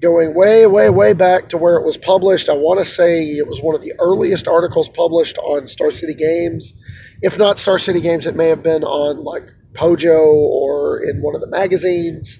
Going 0.00 0.34
way, 0.34 0.66
way, 0.66 0.88
way 0.88 1.12
back 1.12 1.50
to 1.50 1.58
where 1.58 1.76
it 1.76 1.84
was 1.84 1.98
published. 1.98 2.48
I 2.48 2.54
want 2.54 2.78
to 2.78 2.86
say 2.86 3.22
it 3.22 3.46
was 3.46 3.60
one 3.60 3.74
of 3.74 3.82
the 3.82 3.92
earliest 3.98 4.48
articles 4.48 4.88
published 4.88 5.36
on 5.36 5.66
Star 5.66 5.90
City 5.90 6.14
Games. 6.14 6.72
If 7.20 7.36
not 7.36 7.58
Star 7.58 7.78
City 7.78 8.00
Games, 8.00 8.26
it 8.26 8.34
may 8.34 8.48
have 8.48 8.62
been 8.62 8.82
on 8.82 9.24
like 9.24 9.44
Pojo 9.74 10.24
or 10.24 11.02
in 11.02 11.20
one 11.20 11.34
of 11.34 11.42
the 11.42 11.48
magazines 11.48 12.38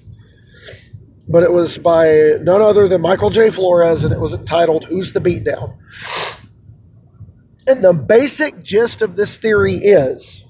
but 1.29 1.43
it 1.43 1.53
was 1.53 1.79
by 1.79 2.33
none 2.41 2.61
other 2.61 2.89
than 2.89 3.01
Michael 3.01 3.31
J. 3.31 3.51
Flores, 3.51 4.05
and 4.05 4.13
it 4.13 4.21
was 4.21 4.35
entitled 4.35 4.85
Who's 4.87 5.13
the 5.13 5.21
Beatdown? 5.21 5.77
And 7.67 7.83
the 7.83 7.93
basic 7.93 8.63
gist 8.63 9.03
of 9.03 9.17
this 9.17 9.37
theory 9.37 9.75
is 9.75 10.43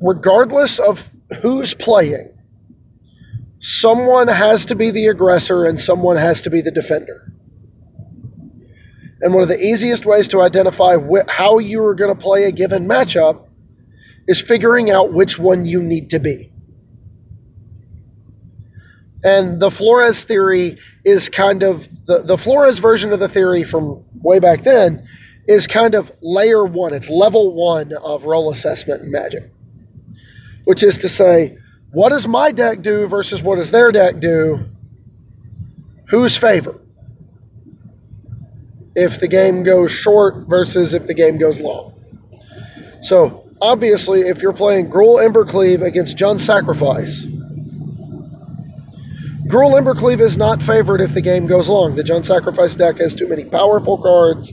regardless 0.00 0.78
of 0.78 1.10
who's 1.42 1.74
playing, 1.74 2.30
someone 3.58 4.28
has 4.28 4.64
to 4.66 4.74
be 4.74 4.90
the 4.90 5.06
aggressor 5.06 5.64
and 5.64 5.80
someone 5.80 6.16
has 6.16 6.40
to 6.42 6.50
be 6.50 6.60
the 6.60 6.70
defender. 6.70 7.32
And 9.20 9.34
one 9.34 9.42
of 9.42 9.48
the 9.48 9.58
easiest 9.58 10.06
ways 10.06 10.28
to 10.28 10.42
identify 10.42 10.96
wh- 10.96 11.28
how 11.28 11.58
you 11.58 11.82
are 11.84 11.94
going 11.94 12.14
to 12.14 12.20
play 12.20 12.44
a 12.44 12.52
given 12.52 12.86
matchup 12.86 13.45
is 14.26 14.40
figuring 14.40 14.90
out 14.90 15.12
which 15.12 15.38
one 15.38 15.66
you 15.66 15.82
need 15.82 16.10
to 16.10 16.18
be. 16.18 16.52
And 19.24 19.60
the 19.60 19.70
Flores 19.70 20.24
theory 20.24 20.78
is 21.04 21.28
kind 21.28 21.62
of 21.62 22.06
the, 22.06 22.22
the 22.22 22.38
Flores 22.38 22.78
version 22.78 23.12
of 23.12 23.18
the 23.18 23.28
theory 23.28 23.64
from 23.64 24.04
way 24.14 24.38
back 24.38 24.62
then 24.62 25.06
is 25.48 25.66
kind 25.66 25.94
of 25.94 26.12
layer 26.20 26.64
one. 26.64 26.92
It's 26.92 27.08
level 27.08 27.54
one 27.54 27.92
of 27.92 28.24
role 28.24 28.50
assessment 28.50 29.02
and 29.02 29.12
Magic, 29.12 29.50
which 30.64 30.82
is 30.82 30.98
to 30.98 31.08
say, 31.08 31.58
what 31.90 32.10
does 32.10 32.28
my 32.28 32.52
deck 32.52 32.82
do 32.82 33.06
versus 33.06 33.42
what 33.42 33.56
does 33.56 33.70
their 33.70 33.90
deck 33.90 34.20
do? 34.20 34.66
Who's 36.08 36.36
favor? 36.36 36.80
If 38.94 39.18
the 39.20 39.28
game 39.28 39.62
goes 39.62 39.90
short 39.92 40.48
versus 40.48 40.94
if 40.94 41.06
the 41.06 41.14
game 41.14 41.38
goes 41.38 41.60
long. 41.60 41.94
So 43.02 43.45
obviously, 43.60 44.22
if 44.22 44.42
you're 44.42 44.52
playing 44.52 44.90
Gruul 44.90 45.24
Embercleave 45.26 45.82
against 45.82 46.16
Jund 46.16 46.40
Sacrifice, 46.40 47.26
Gruul 49.46 49.80
Embercleave 49.80 50.20
is 50.20 50.36
not 50.36 50.60
favored 50.60 51.00
if 51.00 51.14
the 51.14 51.20
game 51.20 51.46
goes 51.46 51.68
long. 51.68 51.94
The 51.94 52.02
Jund 52.02 52.24
Sacrifice 52.24 52.74
deck 52.74 52.98
has 52.98 53.14
too 53.14 53.28
many 53.28 53.44
powerful 53.44 53.96
cards, 53.96 54.52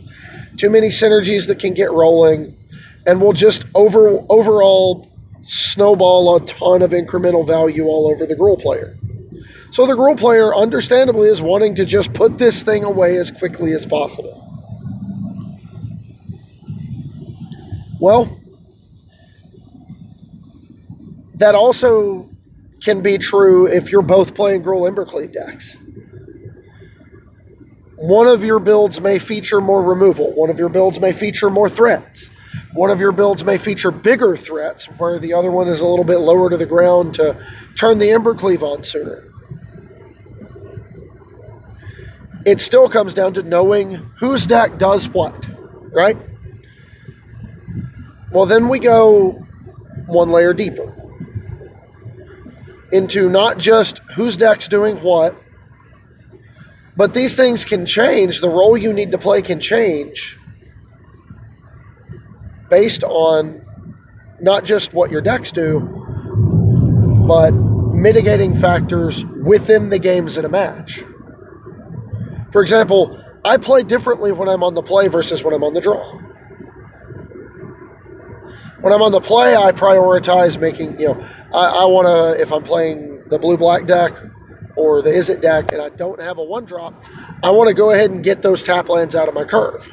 too 0.58 0.70
many 0.70 0.90
synergies 0.90 1.48
that 1.48 1.60
can 1.60 1.74
get 1.74 1.92
rolling, 1.92 2.56
and 3.06 3.20
will 3.20 3.34
just 3.34 3.66
over 3.74 4.24
overall 4.30 5.10
snowball 5.42 6.36
a 6.36 6.46
ton 6.46 6.82
of 6.82 6.92
incremental 6.92 7.46
value 7.46 7.86
all 7.86 8.08
over 8.10 8.26
the 8.26 8.36
Gruul 8.36 8.62
player. 8.62 8.98
So 9.72 9.88
the 9.88 9.94
Gruul 9.94 10.18
player, 10.18 10.54
understandably, 10.56 11.28
is 11.28 11.42
wanting 11.42 11.74
to 11.76 11.86
just 11.86 12.14
put 12.14 12.38
this 12.38 12.62
thing 12.62 12.84
away 12.84 13.18
as 13.18 13.32
quickly 13.32 13.74
as 13.74 13.88
possible. 13.88 14.40
Well, 18.00 18.40
that 21.36 21.56
also 21.56 22.30
can 22.82 23.02
be 23.02 23.18
true 23.18 23.66
if 23.66 23.92
you're 23.92 24.02
both 24.02 24.36
playing 24.36 24.64
Gruul 24.64 24.90
Embercleave 24.90 25.32
decks. 25.32 25.76
One 27.96 28.28
of 28.28 28.44
your 28.44 28.60
builds 28.60 29.00
may 29.00 29.18
feature 29.18 29.62
more 29.62 29.82
removal. 29.82 30.34
One 30.34 30.50
of 30.50 30.60
your 30.60 30.70
builds 30.70 31.00
may 31.00 31.14
feature 31.14 31.50
more 31.50 31.70
threats. 31.70 32.30
One 32.74 32.90
of 32.90 33.00
your 33.00 33.14
builds 33.14 33.44
may 33.46 33.58
feature 33.58 33.92
bigger 33.92 34.36
threats, 34.36 34.86
where 35.00 35.18
the 35.20 35.34
other 35.34 35.50
one 35.50 35.68
is 35.68 35.80
a 35.80 35.88
little 35.88 36.04
bit 36.04 36.18
lower 36.18 36.50
to 36.50 36.58
the 36.58 36.66
ground 36.66 37.14
to 37.16 37.38
turn 37.76 38.00
the 38.00 38.08
Embercleave 38.08 38.62
on 38.62 38.84
sooner. 38.84 39.30
It 42.46 42.60
still 42.60 42.90
comes 42.90 43.14
down 43.14 43.34
to 43.36 43.44
knowing 43.44 44.12
whose 44.20 44.46
deck 44.46 44.78
does 44.78 45.08
what, 45.08 45.48
right? 45.94 46.18
Well, 48.32 48.46
then 48.46 48.68
we 48.68 48.80
go 48.80 49.46
one 50.08 50.30
layer 50.30 50.54
deeper 50.54 51.03
into 52.94 53.28
not 53.28 53.58
just 53.58 53.98
whose 54.16 54.38
deck's 54.38 54.68
doing 54.68 54.98
what, 54.98 55.36
but 56.96 57.16
these 57.16 57.36
things 57.36 57.66
can 57.66 57.88
change. 57.88 58.40
The 58.40 58.50
role 58.50 58.78
you 58.78 58.94
need 58.94 59.12
to 59.12 59.18
play 59.18 59.42
can 59.42 59.60
change 59.60 60.38
based 62.70 63.04
on 63.04 63.66
not 64.40 64.64
just 64.64 64.94
what 64.94 65.10
your 65.10 65.22
decks 65.22 65.52
do, 65.52 65.80
but 67.28 67.52
mitigating 67.94 68.56
factors 68.56 69.26
within 69.26 69.90
the 69.90 70.00
games 70.00 70.38
in 70.38 70.46
a 70.46 70.50
match. 70.50 71.04
For 72.52 72.62
example, 72.62 73.20
I 73.44 73.58
play 73.58 73.82
differently 73.82 74.32
when 74.32 74.48
I'm 74.48 74.64
on 74.64 74.76
the 74.76 74.84
play 74.84 75.08
versus 75.08 75.44
when 75.44 75.54
I'm 75.54 75.64
on 75.64 75.74
the 75.74 75.82
draw. 75.82 76.23
When 78.84 78.92
I'm 78.92 79.02
on 79.02 79.14
the 79.14 79.22
play, 79.22 79.56
I 79.56 79.72
prioritize 79.72 80.60
making, 80.60 81.00
you 81.00 81.08
know, 81.08 81.28
I, 81.54 81.68
I 81.68 81.86
want 81.86 82.06
to, 82.06 82.42
if 82.42 82.52
I'm 82.52 82.64
playing 82.64 83.24
the 83.30 83.40
blue 83.40 83.56
black 83.56 83.86
deck 83.86 84.12
or 84.76 85.02
the 85.02 85.10
Izzet 85.10 85.40
deck 85.40 85.72
and 85.72 85.82
I 85.82 85.88
don't 85.88 86.20
have 86.20 86.38
a 86.38 86.44
one 86.44 86.66
drop, 86.66 87.02
I 87.42 87.50
want 87.52 87.70
to 87.70 87.74
go 87.74 87.92
ahead 87.92 88.12
and 88.12 88.22
get 88.22 88.42
those 88.42 88.62
tap 88.62 88.90
lands 88.90 89.16
out 89.16 89.30
of 89.30 89.34
my 89.34 89.46
curve. 89.46 89.90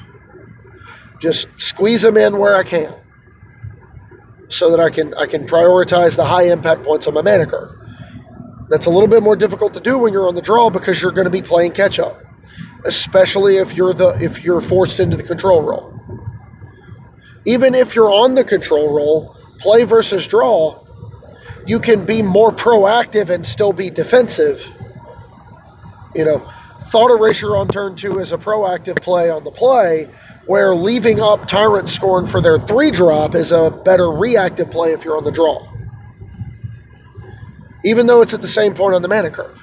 Just 1.21 1.47
squeeze 1.57 2.03
them 2.03 2.17
in 2.17 2.39
where 2.39 2.57
I 2.57 2.65
can 2.65 2.93
so 4.49 4.73
that 4.73 4.81
I 4.81 4.91
can 4.91 5.15
I 5.15 5.27
can 5.27 5.47
prioritize 5.47 6.17
the 6.17 6.25
high 6.25 6.51
impact 6.51 6.83
points 6.83 7.07
on 7.07 7.15
my 7.15 7.23
mana 7.23 7.47
curve. 7.47 7.71
That's 8.71 8.87
a 8.87 8.91
little 8.91 9.07
bit 9.07 9.23
more 9.23 9.37
difficult 9.37 9.73
to 9.75 9.81
do 9.81 9.99
when 9.99 10.13
you're 10.13 10.27
on 10.27 10.35
the 10.35 10.43
draw 10.43 10.69
because 10.69 11.01
you're 11.01 11.13
going 11.13 11.27
to 11.27 11.31
be 11.31 11.43
playing 11.43 11.75
catch 11.75 12.01
up, 12.01 12.21
especially 12.85 13.59
if 13.59 13.77
you're 13.77 13.95
the 13.95 14.21
if 14.21 14.43
you're 14.43 14.61
forced 14.61 14.99
into 14.99 15.17
the 15.17 15.23
control 15.23 15.63
role. 15.63 15.97
Even 17.45 17.75
if 17.75 17.95
you're 17.95 18.13
on 18.13 18.35
the 18.35 18.45
control 18.45 18.93
role, 18.93 19.37
play 19.59 19.85
versus 19.85 20.27
draw, 20.27 20.85
you 21.67 21.81
can 21.81 22.05
be 22.05 22.23
more 22.23 22.53
proactive 22.53 23.31
and 23.31 23.45
still 23.45 23.73
be 23.73 23.91
defensive. 23.91 24.67
You 26.15 26.25
know, 26.25 26.53
thought 26.87 27.11
erasure 27.11 27.57
on 27.57 27.69
turn 27.69 27.97
two 27.97 28.19
is 28.19 28.33
a 28.33 28.39
proactive 28.39 29.01
play 29.03 29.31
on 29.31 29.45
the 29.45 29.51
play, 29.51 30.09
where 30.47 30.75
leaving 30.75 31.21
up 31.21 31.47
Tyrant's 31.47 31.93
Scorn 31.93 32.27
for 32.27 32.41
their 32.41 32.59
three 32.59 32.91
drop 32.91 33.35
is 33.35 33.53
a 33.53 33.71
better 33.71 34.11
reactive 34.11 34.71
play 34.71 34.93
if 34.93 35.05
you're 35.05 35.17
on 35.17 35.25
the 35.25 35.31
draw 35.31 35.67
even 37.85 38.07
though 38.07 38.21
it's 38.21 38.35
at 38.35 38.41
the 38.41 38.49
same 38.49 38.75
point 38.75 38.95
on 38.95 39.03
the 39.03 39.09
mana 39.09 39.31
curve. 39.31 39.63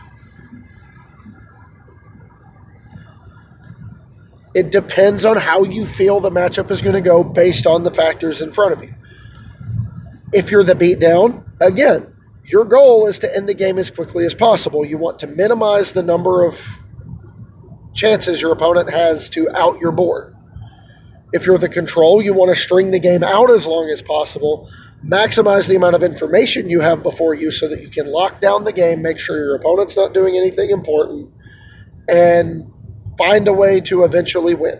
It 4.58 4.72
depends 4.72 5.24
on 5.24 5.38
how 5.38 5.62
you 5.62 5.86
feel 5.86 6.20
the 6.20 6.32
matchup 6.32 6.72
is 6.72 6.82
going 6.82 6.96
to 6.96 7.02
go 7.02 7.24
based 7.24 7.68
on 7.68 7.84
the 7.84 7.92
factors 7.92 8.42
in 8.42 8.52
front 8.52 8.74
of 8.74 8.82
you. 8.82 8.96
If 10.34 10.50
you're 10.50 10.64
the 10.64 10.74
beatdown, 10.74 11.46
again, 11.62 12.12
your 12.44 12.66
goal 12.66 13.06
is 13.06 13.20
to 13.20 13.36
end 13.36 13.48
the 13.48 13.54
game 13.54 13.78
as 13.78 13.92
quickly 13.92 14.26
as 14.26 14.34
possible. 14.34 14.84
You 14.84 14.98
want 14.98 15.20
to 15.20 15.28
minimize 15.28 15.92
the 15.92 16.02
number 16.02 16.44
of 16.44 16.80
chances 17.94 18.42
your 18.42 18.52
opponent 18.52 18.90
has 18.90 19.30
to 19.30 19.48
out 19.56 19.80
your 19.80 19.92
board. 19.92 20.36
If 21.34 21.46
you're 21.46 21.60
the 21.60 21.70
control, 21.70 22.20
you 22.20 22.34
want 22.34 22.50
to 22.50 22.60
string 22.60 22.90
the 22.90 23.00
game 23.00 23.24
out 23.24 23.52
as 23.52 23.68
long 23.68 23.90
as 23.90 24.02
possible 24.02 24.68
maximize 25.06 25.68
the 25.68 25.76
amount 25.76 25.94
of 25.94 26.02
information 26.02 26.68
you 26.70 26.82
have 26.82 27.04
before 27.04 27.36
you 27.36 27.52
so 27.52 27.68
that 27.68 27.82
you 27.82 27.88
can 27.88 28.08
lock 28.08 28.42
down 28.42 28.64
the 28.64 28.74
game, 28.74 29.02
make 29.04 29.20
sure 29.20 29.38
your 29.38 29.56
opponent's 29.56 29.96
not 29.96 30.12
doing 30.12 30.36
anything 30.36 30.72
important, 30.72 31.32
and 32.10 32.72
find 33.18 33.48
a 33.48 33.54
way 33.54 33.82
to 33.82 34.04
eventually 34.04 34.54
win. 34.54 34.80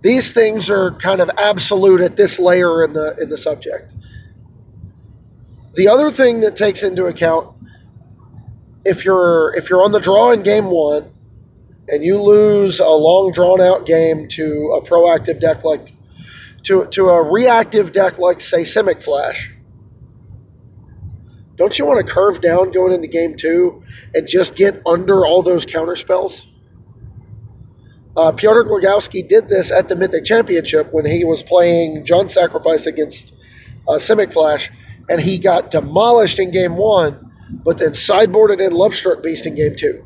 These 0.00 0.32
things 0.32 0.68
are 0.68 0.90
kind 0.92 1.20
of 1.20 1.30
absolute 1.38 2.00
at 2.00 2.16
this 2.16 2.40
layer 2.40 2.84
in 2.84 2.92
the 2.92 3.16
in 3.20 3.28
the 3.28 3.36
subject. 3.36 3.92
The 5.74 5.88
other 5.88 6.10
thing 6.10 6.40
that 6.40 6.56
takes 6.56 6.82
into 6.82 7.06
account 7.06 7.56
if 8.84 9.04
you're 9.04 9.54
if 9.56 9.70
you're 9.70 9.82
on 9.82 9.92
the 9.92 10.00
draw 10.00 10.32
in 10.32 10.42
game 10.42 10.66
1 10.66 11.08
and 11.88 12.02
you 12.02 12.20
lose 12.20 12.80
a 12.80 12.88
long 12.88 13.32
drawn 13.32 13.60
out 13.60 13.86
game 13.86 14.26
to 14.28 14.72
a 14.76 14.82
proactive 14.82 15.40
deck 15.40 15.64
like 15.64 15.92
to 16.64 16.86
to 16.86 17.08
a 17.08 17.22
reactive 17.22 17.92
deck 17.92 18.18
like 18.18 18.40
say 18.40 18.62
Simic 18.62 19.02
Flash, 19.02 19.51
don't 21.62 21.78
you 21.78 21.86
want 21.86 22.04
to 22.04 22.12
curve 22.12 22.40
down 22.40 22.72
going 22.72 22.92
into 22.92 23.06
game 23.06 23.36
two 23.36 23.84
and 24.14 24.26
just 24.26 24.56
get 24.56 24.82
under 24.84 25.24
all 25.24 25.42
those 25.42 25.64
counter 25.64 25.94
spells? 25.94 26.48
Uh, 28.16 28.32
Glogowski 28.32 29.26
did 29.26 29.48
this 29.48 29.70
at 29.70 29.86
the 29.86 29.94
Mythic 29.94 30.24
Championship 30.24 30.92
when 30.92 31.06
he 31.06 31.24
was 31.24 31.44
playing 31.44 32.04
Jund 32.04 32.30
Sacrifice 32.30 32.86
against 32.86 33.32
uh, 33.88 33.92
Simic 33.92 34.32
Flash, 34.32 34.72
and 35.08 35.20
he 35.20 35.38
got 35.38 35.70
demolished 35.70 36.40
in 36.40 36.50
game 36.50 36.76
one, 36.76 37.30
but 37.64 37.78
then 37.78 37.90
sideboarded 37.90 38.60
in 38.60 38.72
Lovestruck 38.72 39.22
Beast 39.22 39.46
in 39.46 39.54
game 39.54 39.76
two. 39.76 40.04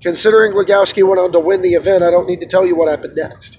Considering 0.00 0.52
Glogowski 0.52 1.06
went 1.06 1.20
on 1.20 1.32
to 1.32 1.40
win 1.40 1.62
the 1.62 1.74
event, 1.74 2.04
I 2.04 2.12
don't 2.12 2.28
need 2.28 2.40
to 2.40 2.46
tell 2.46 2.64
you 2.64 2.76
what 2.76 2.88
happened 2.88 3.16
next. 3.16 3.58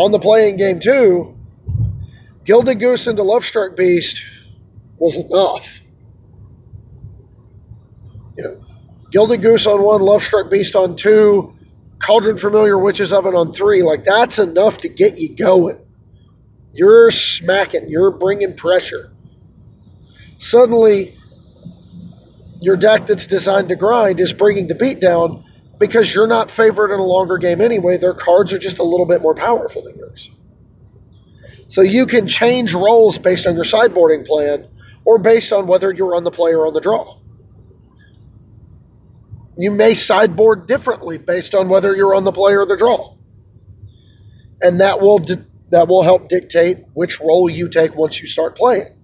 On 0.00 0.12
the 0.12 0.18
playing 0.18 0.56
game 0.56 0.80
two, 0.80 1.36
Gilded 2.46 2.80
Goose 2.80 3.06
into 3.06 3.22
Lovestruck 3.22 3.76
Beast 3.76 4.22
was 4.96 5.14
enough. 5.18 5.80
You 8.34 8.44
know, 8.44 8.64
Gilded 9.10 9.42
Goose 9.42 9.66
on 9.66 9.82
one, 9.82 10.00
Love 10.00 10.22
Lovestruck 10.22 10.50
Beast 10.50 10.74
on 10.74 10.96
two, 10.96 11.54
Cauldron 11.98 12.38
Familiar 12.38 12.78
Witches 12.78 13.12
Oven 13.12 13.34
on 13.34 13.52
three. 13.52 13.82
Like, 13.82 14.04
that's 14.04 14.38
enough 14.38 14.78
to 14.78 14.88
get 14.88 15.18
you 15.18 15.36
going. 15.36 15.76
You're 16.72 17.10
smacking, 17.10 17.90
you're 17.90 18.10
bringing 18.10 18.56
pressure. 18.56 19.12
Suddenly, 20.38 21.14
your 22.62 22.78
deck 22.78 23.06
that's 23.06 23.26
designed 23.26 23.68
to 23.68 23.76
grind 23.76 24.18
is 24.18 24.32
bringing 24.32 24.66
the 24.66 24.74
beat 24.74 24.98
down 24.98 25.44
because 25.80 26.14
you're 26.14 26.26
not 26.26 26.50
favored 26.50 26.92
in 26.92 27.00
a 27.00 27.04
longer 27.04 27.38
game 27.38 27.60
anyway. 27.60 27.96
Their 27.96 28.14
cards 28.14 28.52
are 28.52 28.58
just 28.58 28.78
a 28.78 28.84
little 28.84 29.06
bit 29.06 29.22
more 29.22 29.34
powerful 29.34 29.82
than 29.82 29.96
yours. 29.96 30.30
So 31.68 31.80
you 31.80 32.04
can 32.04 32.28
change 32.28 32.74
roles 32.74 33.16
based 33.16 33.46
on 33.46 33.54
your 33.54 33.64
sideboarding 33.64 34.26
plan 34.26 34.68
or 35.04 35.18
based 35.18 35.52
on 35.52 35.66
whether 35.66 35.90
you're 35.90 36.14
on 36.14 36.24
the 36.24 36.30
play 36.30 36.52
or 36.52 36.66
on 36.66 36.74
the 36.74 36.80
draw. 36.80 37.16
You 39.56 39.70
may 39.70 39.94
sideboard 39.94 40.66
differently 40.66 41.16
based 41.16 41.54
on 41.54 41.68
whether 41.68 41.96
you're 41.96 42.14
on 42.14 42.24
the 42.24 42.32
play 42.32 42.54
or 42.54 42.66
the 42.66 42.76
draw. 42.76 43.16
And 44.60 44.80
that 44.80 45.00
will 45.00 45.18
di- 45.18 45.44
that 45.70 45.88
will 45.88 46.02
help 46.02 46.28
dictate 46.28 46.78
which 46.92 47.20
role 47.20 47.48
you 47.48 47.68
take 47.68 47.94
once 47.94 48.20
you 48.20 48.26
start 48.26 48.56
playing. 48.56 48.98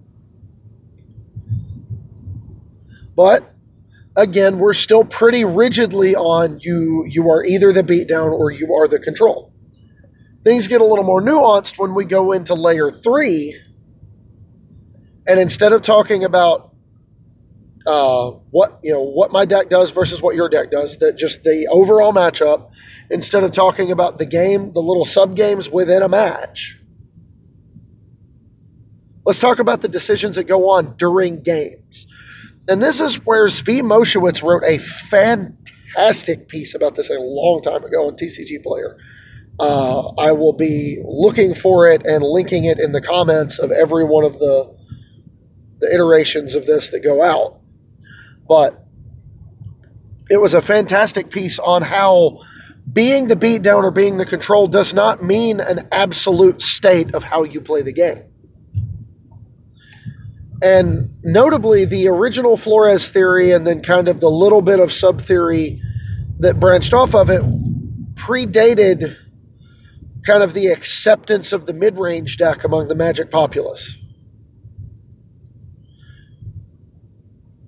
But 3.15 3.56
again, 4.17 4.57
we're 4.57 4.73
still 4.73 5.05
pretty 5.05 5.45
rigidly 5.45 6.15
on 6.15 6.59
you 6.59 7.05
you 7.07 7.29
are 7.29 7.45
either 7.45 7.71
the 7.71 7.83
beatdown 7.83 8.31
or 8.31 8.51
you 8.51 8.73
are 8.73 8.87
the 8.87 8.99
control. 8.99 9.53
Things 10.43 10.67
get 10.67 10.81
a 10.81 10.83
little 10.83 11.05
more 11.05 11.21
nuanced 11.21 11.77
when 11.77 11.93
we 11.93 12.03
go 12.03 12.31
into 12.31 12.53
layer 12.53 12.89
three. 12.89 13.57
And 15.27 15.39
instead 15.39 15.71
of 15.71 15.81
talking 15.81 16.23
about 16.23 16.73
uh, 17.85 18.31
what 18.49 18.79
you 18.83 18.91
know 18.91 19.03
what 19.03 19.31
my 19.31 19.45
deck 19.45 19.69
does 19.69 19.91
versus 19.91 20.21
what 20.21 20.35
your 20.35 20.49
deck 20.49 20.71
does, 20.71 20.97
that 20.97 21.15
just 21.15 21.43
the 21.43 21.67
overall 21.69 22.11
matchup, 22.11 22.71
instead 23.09 23.43
of 23.43 23.51
talking 23.51 23.91
about 23.91 24.17
the 24.17 24.25
game, 24.25 24.73
the 24.73 24.81
little 24.81 25.05
sub 25.05 25.35
games 25.35 25.69
within 25.69 26.01
a 26.01 26.09
match. 26.09 26.79
Let's 29.25 29.41
talk 29.41 29.59
about 29.59 29.81
the 29.81 29.89
decisions 29.89 30.37
that 30.37 30.45
go 30.45 30.69
on 30.69 30.95
during 30.95 31.43
games 31.43 32.07
and 32.67 32.81
this 32.81 33.01
is 33.01 33.25
where 33.25 33.45
Zvi 33.47 33.81
Mowshowitz 33.81 34.43
wrote 34.43 34.63
a 34.65 34.77
fantastic 34.77 36.47
piece 36.47 36.75
about 36.75 36.95
this 36.95 37.09
a 37.09 37.19
long 37.19 37.61
time 37.61 37.83
ago 37.83 38.07
on 38.07 38.15
TCG 38.15 38.61
Player. 38.63 38.97
Uh, 39.59 40.09
I 40.17 40.33
will 40.33 40.53
be 40.53 40.99
looking 41.03 41.53
for 41.53 41.89
it 41.89 42.05
and 42.05 42.23
linking 42.23 42.65
it 42.65 42.79
in 42.79 42.91
the 42.91 43.01
comments 43.01 43.57
of 43.57 43.71
every 43.71 44.03
one 44.03 44.23
of 44.23 44.39
the 44.39 44.75
the 45.79 45.93
iterations 45.93 46.55
of 46.55 46.65
this 46.65 46.89
that 46.89 47.01
go 47.01 47.21
out. 47.21 47.59
But 48.47 48.83
it 50.29 50.37
was 50.37 50.53
a 50.53 50.61
fantastic 50.61 51.29
piece 51.29 51.59
on 51.59 51.83
how 51.83 52.39
being 52.91 53.27
the 53.27 53.35
beatdown 53.35 53.83
or 53.83 53.91
being 53.91 54.17
the 54.17 54.25
control 54.25 54.67
does 54.67 54.93
not 54.93 55.21
mean 55.21 55.59
an 55.59 55.87
absolute 55.91 56.61
state 56.61 57.13
of 57.13 57.23
how 57.23 57.43
you 57.43 57.61
play 57.61 57.81
the 57.81 57.93
game. 57.93 58.23
And 60.61 61.15
notably, 61.23 61.85
the 61.85 62.07
original 62.07 62.57
Flores 62.57 63.09
theory 63.09 63.51
and 63.51 63.65
then 63.65 63.81
kind 63.81 64.07
of 64.07 64.19
the 64.19 64.29
little 64.29 64.61
bit 64.61 64.79
of 64.79 64.91
sub 64.91 65.21
theory 65.21 65.81
that 66.39 66.59
branched 66.59 66.93
off 66.93 67.13
of 67.13 67.29
it 67.29 67.43
predated 68.15 69.15
kind 70.25 70.43
of 70.43 70.53
the 70.53 70.67
acceptance 70.67 71.53
of 71.53 71.65
the 71.65 71.73
mid 71.73 71.97
range 71.97 72.37
deck 72.37 72.63
among 72.63 72.87
the 72.87 72.95
Magic 72.95 73.29
populace. 73.29 73.95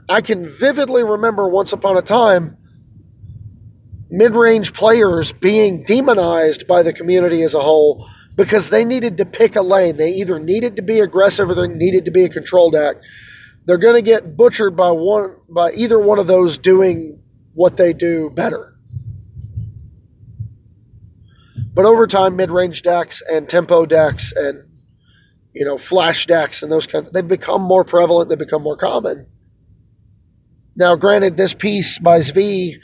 I 0.10 0.22
can 0.22 0.50
vividly 0.50 1.04
remember 1.04 1.48
once 1.48 1.72
upon 1.72 1.96
a 1.96 2.02
time 2.02 2.58
mid 4.10 4.34
range 4.34 4.74
players 4.74 5.32
being 5.32 5.84
demonized 5.84 6.66
by 6.68 6.82
the 6.82 6.92
community 6.92 7.44
as 7.44 7.54
a 7.54 7.60
whole 7.60 8.10
because 8.40 8.70
they 8.70 8.86
needed 8.86 9.18
to 9.18 9.26
pick 9.26 9.58
a 9.58 9.62
lane. 9.62 9.98
They 9.98 10.12
either 10.12 10.40
needed 10.40 10.78
to 10.78 10.82
be 10.82 11.02
aggressive 11.02 11.50
or 11.50 11.56
they 11.56 11.68
needed 11.68 12.06
to 12.06 12.12
be 12.12 12.24
a 12.24 12.30
control 12.30 12.72
deck. 12.72 12.96
They're 13.66 13.78
going 13.78 13.96
to 13.96 14.02
get 14.02 14.38
butchered 14.38 14.78
by 14.78 14.92
one 14.92 15.36
by 15.50 15.74
either 15.74 16.00
one 16.00 16.20
of 16.20 16.28
those 16.28 16.58
doing 16.58 17.22
what 17.54 17.76
they 17.76 17.92
do 17.92 18.30
better. 18.30 18.78
But 21.74 21.84
over 21.84 22.08
time, 22.08 22.38
mid-range 22.38 22.82
decks 22.82 23.22
and 23.30 23.50
tempo 23.50 23.86
decks 23.86 24.32
and 24.34 24.64
you 25.54 25.66
know, 25.66 25.78
flash 25.78 26.26
decks 26.26 26.64
and 26.64 26.72
those 26.72 26.88
kinds. 26.88 27.12
They've 27.12 27.28
become 27.28 27.62
more 27.62 27.84
prevalent. 27.84 28.30
They 28.30 28.38
become 28.38 28.64
more 28.64 28.78
common. 28.78 29.28
Now, 30.78 30.96
granted, 30.96 31.36
this 31.36 31.54
piece 31.54 32.00
by 32.00 32.20
Zvi 32.20 32.76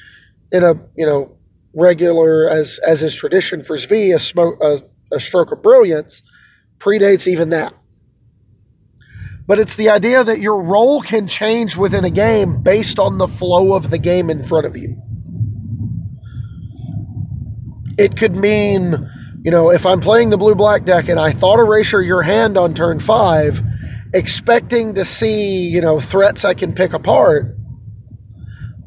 in 0.52 0.64
a 0.64 0.74
you 0.98 1.06
know 1.06 1.38
regular 1.74 2.50
as 2.50 2.78
as 2.86 3.04
is 3.04 3.16
tradition 3.16 3.64
for 3.64 3.78
Zvi, 3.78 4.14
a, 4.14 4.20
smoke, 4.20 4.62
a, 4.62 4.82
a 5.16 5.20
stroke 5.20 5.52
of 5.52 5.64
brilliance, 5.64 6.22
predates 6.78 7.28
even 7.28 7.50
that. 7.50 7.74
But 9.48 9.60
it's 9.60 9.76
the 9.76 9.90
idea 9.90 10.24
that 10.24 10.40
your 10.40 10.62
role 10.62 11.02
can 11.02 11.28
change 11.28 11.78
within 11.78 12.04
a 12.04 12.10
game 12.10 12.62
based 12.62 12.98
on 12.98 13.18
the 13.18 13.28
flow 13.28 13.74
of 13.74 13.92
the 13.92 14.00
game 14.00 14.30
in 14.30 14.44
front 14.44 14.66
of 14.66 14.76
you. 14.76 15.02
It 17.98 18.18
could 18.18 18.36
mean, 18.36 19.10
you 19.44 19.52
know, 19.52 19.70
if 19.70 19.86
I'm 19.86 20.02
playing 20.02 20.32
the 20.32 20.38
blue 20.38 20.56
black 20.56 20.84
deck 20.84 21.08
and 21.08 21.20
I 21.20 21.32
thought 21.32 21.60
erasure 21.60 22.02
your 22.02 22.24
hand 22.24 22.58
on 22.58 22.74
turn 22.74 23.00
five, 23.00 23.62
expecting 24.14 24.96
to 24.96 25.06
see, 25.06 25.68
you 25.68 25.80
know, 25.80 26.00
threats 26.00 26.44
I 26.44 26.56
can 26.56 26.74
pick 26.74 26.94
apart. 26.94 27.56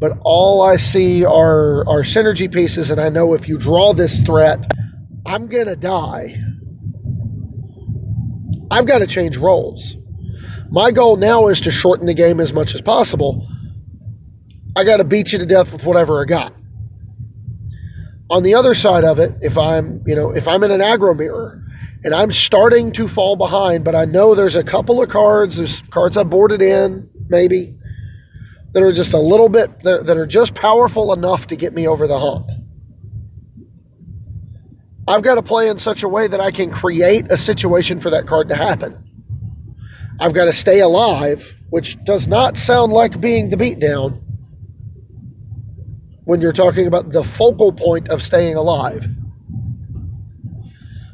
But 0.01 0.19
all 0.23 0.63
I 0.63 0.77
see 0.77 1.25
are, 1.25 1.81
are 1.89 2.03
synergy 2.03 2.53
pieces, 2.53 2.91
and 2.91 3.01
I 3.01 3.09
know 3.09 3.35
if 3.35 3.49
you 3.49 3.59
draw 3.59 3.93
this 3.93 4.23
threat, 4.23 4.67
I'm 5.29 5.47
going 5.47 5.67
to 5.67 5.77
die. 5.77 6.43
I've 8.71 8.87
got 8.87 9.01
to 9.01 9.07
change 9.07 9.37
roles. 9.37 9.95
My 10.71 10.91
goal 10.91 11.17
now 11.17 11.49
is 11.49 11.61
to 11.63 11.71
shorten 11.71 12.07
the 12.07 12.15
game 12.15 12.41
as 12.41 12.55
much 12.55 12.75
as 12.75 12.81
possible. 12.81 13.47
I 14.75 14.85
got 14.85 14.97
to 14.97 15.05
beat 15.05 15.31
you 15.35 15.39
to 15.39 15.45
death 15.45 15.71
with 15.71 15.85
whatever 15.85 16.23
I 16.23 16.25
got. 16.25 16.55
On 18.31 18.43
the 18.43 18.55
other 18.55 18.73
side 18.73 19.05
of 19.05 19.19
it, 19.19 19.35
if 19.43 19.59
I'm, 19.59 20.03
you 20.07 20.15
know, 20.15 20.31
if 20.31 20.49
I'm 20.49 20.65
in 20.65 20.71
an 20.71 20.81
aggro 20.81 21.15
mirror 21.15 21.63
and 22.05 22.15
I'm 22.15 22.33
starting 22.33 22.91
to 22.93 23.07
fall 23.07 23.37
behind, 23.37 23.85
but 23.85 23.95
I 23.95 24.07
know 24.07 24.35
there's 24.35 24.57
a 24.57 24.65
couple 24.65 25.03
of 25.03 25.11
cards, 25.11 25.57
there's 25.57 25.83
cards 25.83 26.17
I 26.17 26.23
boarded 26.23 26.63
in, 26.63 27.11
maybe, 27.29 27.77
that 28.73 28.83
are 28.83 28.93
just 28.93 29.13
a 29.13 29.21
little 29.21 29.51
bit, 29.51 29.83
that 29.83 30.17
are 30.17 30.27
just 30.27 30.55
powerful 30.55 31.13
enough 31.13 31.49
to 31.49 31.57
get 31.57 31.75
me 31.75 31.87
over 31.87 32.07
the 32.07 32.19
hump. 32.19 32.49
I've 35.09 35.23
got 35.23 35.37
to 35.37 35.43
play 35.43 35.69
in 35.69 35.79
such 35.79 36.03
a 36.03 36.09
way 36.09 36.29
that 36.29 36.39
I 36.39 36.51
can 36.51 36.71
create 36.71 37.31
a 37.31 37.37
situation 37.39 37.99
for 37.99 38.11
that 38.11 38.27
card 38.27 38.51
to 38.51 38.55
happen. 38.55 39.03
I've 40.21 40.35
got 40.35 40.45
to 40.45 40.53
stay 40.53 40.81
alive, 40.81 41.57
which 41.71 42.03
does 42.05 42.29
not 42.29 42.59
sound 42.59 42.93
like 42.93 43.19
being 43.21 43.49
the 43.49 43.57
beatdown 43.57 44.21
when 46.25 46.43
you're 46.43 46.53
talking 46.53 46.87
about 46.87 47.11
the 47.11 47.25
focal 47.25 47.73
point 47.73 48.11
of 48.11 48.23
staying 48.23 48.57
alive. 48.57 49.09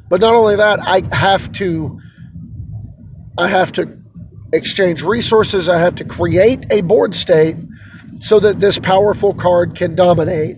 But 0.08 0.20
not 0.20 0.34
only 0.34 0.56
that, 0.56 0.80
I 0.80 1.02
have 1.14 1.52
to 1.52 2.00
I 3.38 3.48
have 3.48 3.72
to 3.72 3.96
exchange 4.52 5.02
resources, 5.02 5.68
I 5.68 5.78
have 5.78 5.94
to 5.96 6.04
create 6.04 6.66
a 6.70 6.80
board 6.82 7.14
state 7.14 7.56
so 8.20 8.40
that 8.40 8.60
this 8.60 8.78
powerful 8.78 9.34
card 9.34 9.76
can 9.76 9.94
dominate. 9.94 10.56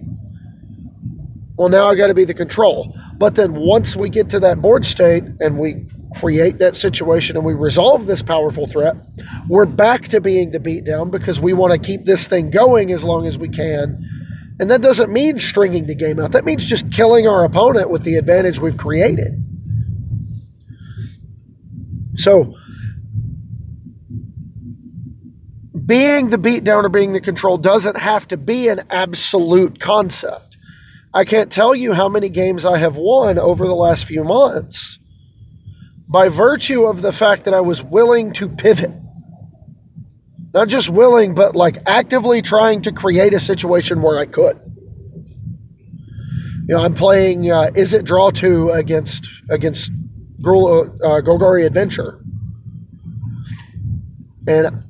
Well, 1.59 1.71
now 1.71 1.89
I 1.89 1.95
got 1.95 2.09
to 2.09 2.15
be 2.15 2.25
the 2.25 2.35
control. 2.35 2.95
But 3.17 3.35
then 3.35 3.55
once 3.55 3.97
we 3.97 4.11
get 4.11 4.29
to 4.31 4.41
that 4.41 4.61
board 4.61 4.85
state 4.85 5.25
and 5.41 5.59
we 5.59 5.87
create 6.19 6.59
that 6.59 6.77
situation 6.77 7.37
and 7.37 7.47
we 7.47 7.55
resolve 7.55 8.07
this 8.07 8.23
powerful 8.23 8.67
threat, 8.67 8.97
we're 9.49 9.65
back 9.65 10.09
to 10.09 10.21
being 10.21 10.51
the 10.51 10.61
beatdown 10.61 11.11
because 11.11 11.41
we 11.41 11.55
want 11.55 11.73
to 11.73 11.79
keep 11.79 12.05
this 12.05 12.27
thing 12.27 12.51
going 12.51 12.93
as 12.93 13.05
long 13.05 13.27
as 13.27 13.39
we 13.39 13.49
can. 13.49 14.05
And 14.59 14.71
that 14.71 14.83
doesn't 14.83 15.11
mean 15.13 15.39
stringing 15.39 15.87
the 15.87 15.95
game 15.95 16.19
out. 16.19 16.33
That 16.33 16.45
means 16.45 16.65
just 16.65 16.91
killing 16.91 17.27
our 17.27 17.45
opponent 17.45 17.91
with 17.91 18.05
the 18.05 18.17
advantage 18.17 18.59
we've 18.59 18.77
created. 18.77 19.43
So, 22.17 22.55
being 25.85 26.31
the 26.31 26.39
beatdown 26.39 26.85
or 26.85 26.89
being 26.89 27.13
the 27.13 27.21
control 27.21 27.59
doesn't 27.59 27.99
have 27.99 28.27
to 28.29 28.37
be 28.37 28.69
an 28.69 28.83
absolute 28.91 29.79
concept. 29.79 30.46
I 31.17 31.25
can't 31.25 31.51
tell 31.51 31.75
you 31.75 31.95
how 31.95 32.11
many 32.11 32.29
games 32.29 32.67
I 32.67 32.77
have 32.77 32.97
won 32.97 33.39
over 33.39 33.67
the 33.67 33.75
last 33.75 34.05
few 34.05 34.23
months 34.23 34.99
by 36.07 36.29
virtue 36.29 36.85
of 36.85 37.01
the 37.01 37.11
fact 37.11 37.45
that 37.45 37.55
I 37.55 37.61
was 37.61 37.83
willing 37.83 38.35
to 38.35 38.51
pivot. 38.51 38.91
Not 40.53 40.69
just 40.69 40.91
willing, 40.91 41.35
but 41.35 41.57
like 41.57 41.79
actively 41.87 42.43
trying 42.43 42.83
to 42.83 42.93
create 42.93 43.33
a 43.33 43.41
situation 43.41 44.03
where 44.03 44.19
I 44.19 44.27
could. 44.27 44.61
You 46.69 46.75
know, 46.75 46.85
I'm 46.85 46.93
playing 46.93 47.51
uh, 47.51 47.71
Izzet 47.75 48.05
Draw 48.05 48.33
2 48.33 48.73
against 48.73 49.27
against 49.49 49.91
Gul- 50.43 50.99
uh, 51.03 51.23
Golgari 51.23 51.65
Adventure. 51.65 52.21
And 54.47 54.85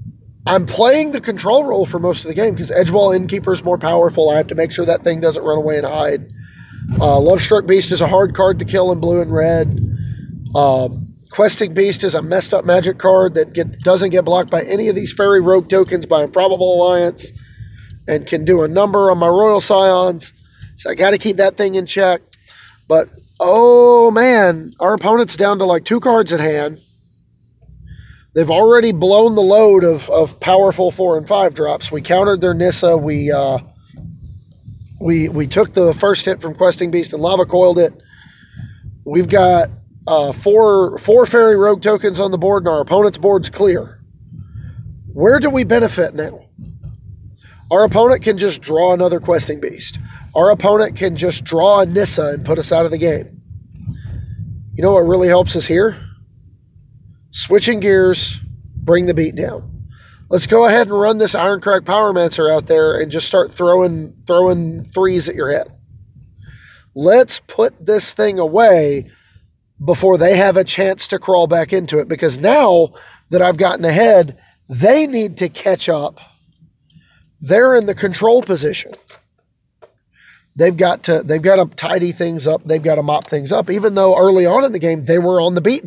I'm 0.46 0.64
playing 0.64 1.10
the 1.10 1.20
control 1.20 1.64
role 1.64 1.86
for 1.86 1.98
most 1.98 2.24
of 2.24 2.28
the 2.28 2.34
game 2.34 2.54
because 2.54 2.70
Edgewall 2.70 3.14
Innkeeper 3.14 3.52
is 3.52 3.64
more 3.64 3.78
powerful. 3.78 4.30
I 4.30 4.36
have 4.36 4.46
to 4.48 4.54
make 4.54 4.70
sure 4.70 4.84
that 4.84 5.02
thing 5.02 5.20
doesn't 5.20 5.42
run 5.42 5.58
away 5.58 5.78
and 5.78 5.86
hide. 5.86 6.30
Uh, 6.94 7.18
Lovestruck 7.18 7.66
Beast 7.66 7.90
is 7.90 8.00
a 8.00 8.06
hard 8.06 8.34
card 8.34 8.60
to 8.60 8.64
kill 8.64 8.92
in 8.92 9.00
blue 9.00 9.20
and 9.20 9.34
red. 9.34 9.80
Um, 10.54 11.14
Questing 11.30 11.74
Beast 11.74 12.04
is 12.04 12.14
a 12.14 12.22
messed 12.22 12.54
up 12.54 12.64
magic 12.64 12.98
card 12.98 13.34
that 13.34 13.52
get, 13.52 13.80
doesn't 13.80 14.10
get 14.10 14.24
blocked 14.24 14.50
by 14.50 14.62
any 14.62 14.88
of 14.88 14.94
these 14.94 15.12
fairy 15.12 15.40
rogue 15.40 15.68
tokens 15.68 16.06
by 16.06 16.22
Improbable 16.22 16.80
Alliance 16.80 17.32
and 18.08 18.26
can 18.26 18.44
do 18.44 18.62
a 18.62 18.68
number 18.68 19.10
on 19.10 19.18
my 19.18 19.28
Royal 19.28 19.60
Scions. 19.60 20.32
So 20.76 20.90
I 20.90 20.94
got 20.94 21.10
to 21.10 21.18
keep 21.18 21.36
that 21.36 21.56
thing 21.56 21.74
in 21.74 21.86
check. 21.86 22.22
But 22.88 23.10
oh 23.40 24.10
man, 24.10 24.72
our 24.78 24.94
opponent's 24.94 25.36
down 25.36 25.58
to 25.58 25.64
like 25.64 25.84
two 25.84 26.00
cards 26.00 26.32
at 26.32 26.40
hand. 26.40 26.80
They've 28.36 28.50
already 28.50 28.92
blown 28.92 29.34
the 29.34 29.40
load 29.40 29.82
of, 29.82 30.10
of 30.10 30.38
powerful 30.40 30.90
four 30.90 31.16
and 31.16 31.26
five 31.26 31.54
drops. 31.54 31.90
We 31.90 32.02
countered 32.02 32.42
their 32.42 32.52
Nissa. 32.52 32.94
We 32.94 33.32
uh, 33.32 33.60
we 35.00 35.30
we 35.30 35.46
took 35.46 35.72
the 35.72 35.94
first 35.94 36.26
hit 36.26 36.42
from 36.42 36.54
Questing 36.54 36.90
Beast 36.90 37.14
and 37.14 37.22
lava 37.22 37.46
coiled 37.46 37.78
it. 37.78 37.94
We've 39.06 39.30
got 39.30 39.70
uh, 40.06 40.32
four 40.32 40.98
four 40.98 41.24
fairy 41.24 41.56
rogue 41.56 41.80
tokens 41.80 42.20
on 42.20 42.30
the 42.30 42.36
board, 42.36 42.64
and 42.64 42.68
our 42.68 42.82
opponent's 42.82 43.16
board's 43.16 43.48
clear. 43.48 44.02
Where 45.14 45.40
do 45.40 45.48
we 45.48 45.64
benefit 45.64 46.14
now? 46.14 46.44
Our 47.70 47.84
opponent 47.84 48.22
can 48.22 48.36
just 48.36 48.60
draw 48.60 48.92
another 48.92 49.18
questing 49.18 49.60
beast. 49.60 49.98
Our 50.34 50.50
opponent 50.50 50.94
can 50.94 51.16
just 51.16 51.42
draw 51.42 51.80
a 51.80 51.86
Nissa 51.86 52.26
and 52.26 52.44
put 52.44 52.58
us 52.58 52.70
out 52.70 52.84
of 52.84 52.90
the 52.90 52.98
game. 52.98 53.40
You 54.74 54.82
know 54.82 54.92
what 54.92 55.06
really 55.06 55.28
helps 55.28 55.56
us 55.56 55.64
here? 55.64 56.05
Switching 57.36 57.80
gears, 57.80 58.40
bring 58.74 59.04
the 59.04 59.12
beat 59.12 59.36
down. 59.36 59.88
Let's 60.30 60.46
go 60.46 60.66
ahead 60.66 60.86
and 60.86 60.98
run 60.98 61.18
this 61.18 61.34
Irencrag 61.34 61.80
Pyromancer 61.80 62.50
out 62.50 62.66
there 62.66 62.98
and 62.98 63.12
just 63.12 63.26
start 63.26 63.52
throwing 63.52 64.16
throwing 64.26 64.86
threes 64.86 65.28
at 65.28 65.34
your 65.34 65.52
head. 65.52 65.68
Let's 66.94 67.40
put 67.40 67.84
this 67.84 68.14
thing 68.14 68.38
away 68.38 69.10
before 69.84 70.16
they 70.16 70.38
have 70.38 70.56
a 70.56 70.64
chance 70.64 71.06
to 71.08 71.18
crawl 71.18 71.46
back 71.46 71.74
into 71.74 71.98
it. 71.98 72.08
Because 72.08 72.38
now 72.38 72.94
that 73.28 73.42
I've 73.42 73.58
gotten 73.58 73.84
ahead, 73.84 74.38
they 74.66 75.06
need 75.06 75.36
to 75.36 75.50
catch 75.50 75.90
up. 75.90 76.18
They're 77.38 77.76
in 77.76 77.84
the 77.84 77.94
control 77.94 78.40
position. 78.40 78.94
They've 80.56 80.74
got 80.74 81.02
to 81.02 81.22
they've 81.22 81.42
got 81.42 81.56
to 81.56 81.76
tidy 81.76 82.12
things 82.12 82.46
up. 82.46 82.62
They've 82.64 82.82
got 82.82 82.94
to 82.94 83.02
mop 83.02 83.24
things 83.24 83.52
up. 83.52 83.68
Even 83.68 83.94
though 83.94 84.16
early 84.16 84.46
on 84.46 84.64
in 84.64 84.72
the 84.72 84.78
game 84.78 85.04
they 85.04 85.18
were 85.18 85.38
on 85.38 85.54
the 85.54 85.60
beat 85.60 85.84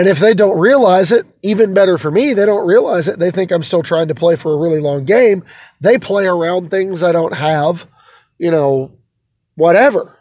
And 0.00 0.08
if 0.08 0.18
they 0.18 0.32
don't 0.32 0.58
realize 0.58 1.12
it, 1.12 1.26
even 1.42 1.74
better 1.74 1.98
for 1.98 2.10
me, 2.10 2.32
they 2.32 2.46
don't 2.46 2.66
realize 2.66 3.06
it. 3.06 3.18
They 3.18 3.30
think 3.30 3.50
I'm 3.50 3.62
still 3.62 3.82
trying 3.82 4.08
to 4.08 4.14
play 4.14 4.34
for 4.34 4.50
a 4.50 4.56
really 4.56 4.80
long 4.80 5.04
game. 5.04 5.44
They 5.82 5.98
play 5.98 6.26
around 6.26 6.70
things 6.70 7.02
I 7.02 7.12
don't 7.12 7.34
have 7.34 7.86
you 8.40 8.50
know, 8.50 8.90
whatever. 9.54 10.16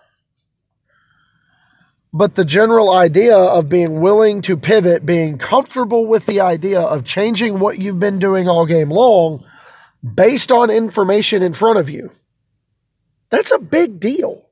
But 2.11 2.35
the 2.35 2.43
general 2.43 2.91
idea 2.91 3.37
of 3.37 3.69
being 3.69 4.01
willing 4.01 4.41
to 4.41 4.57
pivot, 4.57 5.05
being 5.05 5.37
comfortable 5.37 6.05
with 6.05 6.25
the 6.25 6.41
idea 6.41 6.81
of 6.81 7.05
changing 7.05 7.59
what 7.59 7.79
you've 7.79 7.99
been 7.99 8.19
doing 8.19 8.49
all 8.49 8.65
game 8.65 8.89
long 8.89 9.45
based 10.03 10.51
on 10.51 10.69
information 10.69 11.41
in 11.41 11.53
front 11.53 11.79
of 11.79 11.89
you, 11.89 12.11
that's 13.29 13.51
a 13.51 13.59
big 13.59 14.01
deal. 14.01 14.48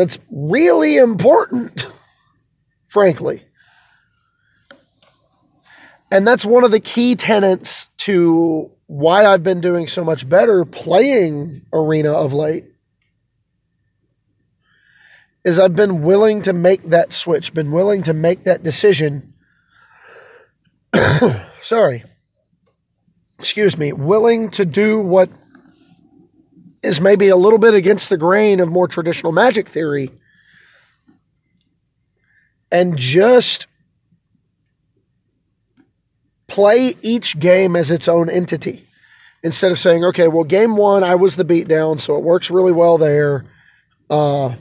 That's 0.00 0.18
really 0.30 0.96
important, 0.96 1.86
frankly. 2.88 3.42
And 6.10 6.26
that's 6.26 6.42
one 6.42 6.64
of 6.64 6.70
the 6.70 6.80
key 6.80 7.16
tenets 7.16 7.86
to 7.98 8.70
why 8.86 9.26
I've 9.26 9.42
been 9.42 9.60
doing 9.60 9.88
so 9.88 10.02
much 10.02 10.26
better 10.26 10.64
playing 10.64 11.66
Arena 11.70 12.14
of 12.14 12.32
late 12.32 12.64
is 15.44 15.58
I've 15.58 15.76
been 15.76 16.02
willing 16.02 16.40
to 16.42 16.54
make 16.54 16.84
that 16.84 17.12
switch, 17.12 17.52
been 17.52 17.70
willing 17.70 18.02
to 18.04 18.14
make 18.14 18.44
that 18.44 18.62
decision. 18.62 19.34
Sorry. 21.60 22.04
Excuse 23.38 23.76
me, 23.76 23.92
willing 23.92 24.50
to 24.52 24.64
do 24.64 24.98
what 24.98 25.28
is 26.82 27.00
maybe 27.00 27.28
a 27.28 27.36
little 27.36 27.58
bit 27.58 27.74
against 27.74 28.08
the 28.08 28.16
grain 28.16 28.60
of 28.60 28.68
more 28.68 28.88
traditional 28.88 29.32
magic 29.32 29.68
theory 29.68 30.10
and 32.72 32.96
just 32.96 33.66
play 36.46 36.94
each 37.02 37.38
game 37.38 37.76
as 37.76 37.90
its 37.90 38.08
own 38.08 38.28
entity 38.28 38.86
instead 39.42 39.70
of 39.70 39.78
saying, 39.78 40.04
okay, 40.04 40.28
well, 40.28 40.44
game 40.44 40.76
one, 40.76 41.02
I 41.04 41.14
was 41.14 41.36
the 41.36 41.44
beatdown, 41.44 41.98
so 41.98 42.16
it 42.16 42.22
works 42.22 42.50
really 42.50 42.72
well 42.72 42.98
there. 42.98 43.46
Uh, 44.08 44.54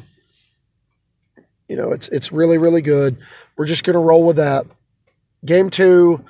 you 1.68 1.76
know, 1.76 1.92
it's 1.92 2.08
it's 2.10 2.32
really 2.32 2.58
really 2.58 2.82
good. 2.82 3.18
We're 3.58 3.66
just 3.66 3.84
gonna 3.84 4.00
roll 4.00 4.26
with 4.26 4.38
that. 4.38 4.66
Game 5.46 5.70
two, 5.70 6.24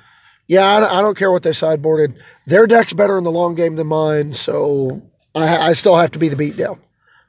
yeah, 0.46 0.64
I, 0.64 0.98
I 0.98 1.02
don't 1.02 1.16
care 1.16 1.30
what 1.30 1.42
they 1.42 1.50
sideboarded. 1.50 2.18
Their 2.46 2.66
deck's 2.66 2.92
better 2.92 3.18
in 3.18 3.24
the 3.24 3.30
long 3.30 3.54
game 3.54 3.76
than 3.76 3.86
mine, 3.86 4.32
so 4.32 5.02
I, 5.34 5.68
I 5.68 5.72
still 5.72 5.96
have 5.96 6.10
to 6.12 6.18
be 6.18 6.28
the 6.28 6.36
beatdown. 6.36 6.78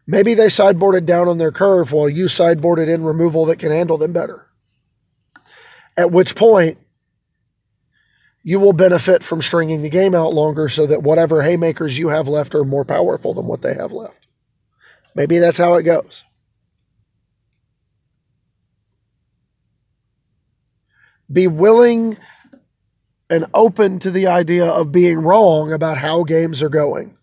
Maybe 0.07 0.33
they 0.33 0.47
sideboarded 0.47 1.05
down 1.05 1.27
on 1.27 1.37
their 1.37 1.51
curve 1.51 1.91
while 1.91 2.09
you 2.09 2.25
sideboarded 2.25 2.87
in 2.87 3.03
removal 3.03 3.45
that 3.45 3.59
can 3.59 3.71
handle 3.71 3.97
them 3.97 4.13
better. 4.13 4.47
At 5.95 6.11
which 6.11 6.35
point, 6.35 6.77
you 8.43 8.59
will 8.59 8.73
benefit 8.73 9.23
from 9.23 9.41
stringing 9.41 9.83
the 9.83 9.89
game 9.89 10.15
out 10.15 10.33
longer 10.33 10.67
so 10.67 10.87
that 10.87 11.03
whatever 11.03 11.43
haymakers 11.43 11.97
you 11.97 12.09
have 12.09 12.27
left 12.27 12.55
are 12.55 12.63
more 12.63 12.85
powerful 12.85 13.33
than 13.33 13.45
what 13.45 13.61
they 13.61 13.75
have 13.75 13.91
left. 13.91 14.27
Maybe 15.15 15.37
that's 15.37 15.57
how 15.57 15.75
it 15.75 15.83
goes. 15.83 16.23
Be 21.31 21.47
willing 21.47 22.17
and 23.29 23.45
open 23.53 23.99
to 23.99 24.11
the 24.11 24.27
idea 24.27 24.65
of 24.65 24.91
being 24.91 25.19
wrong 25.19 25.71
about 25.71 25.97
how 25.97 26.23
games 26.23 26.61
are 26.61 26.69
going. 26.69 27.17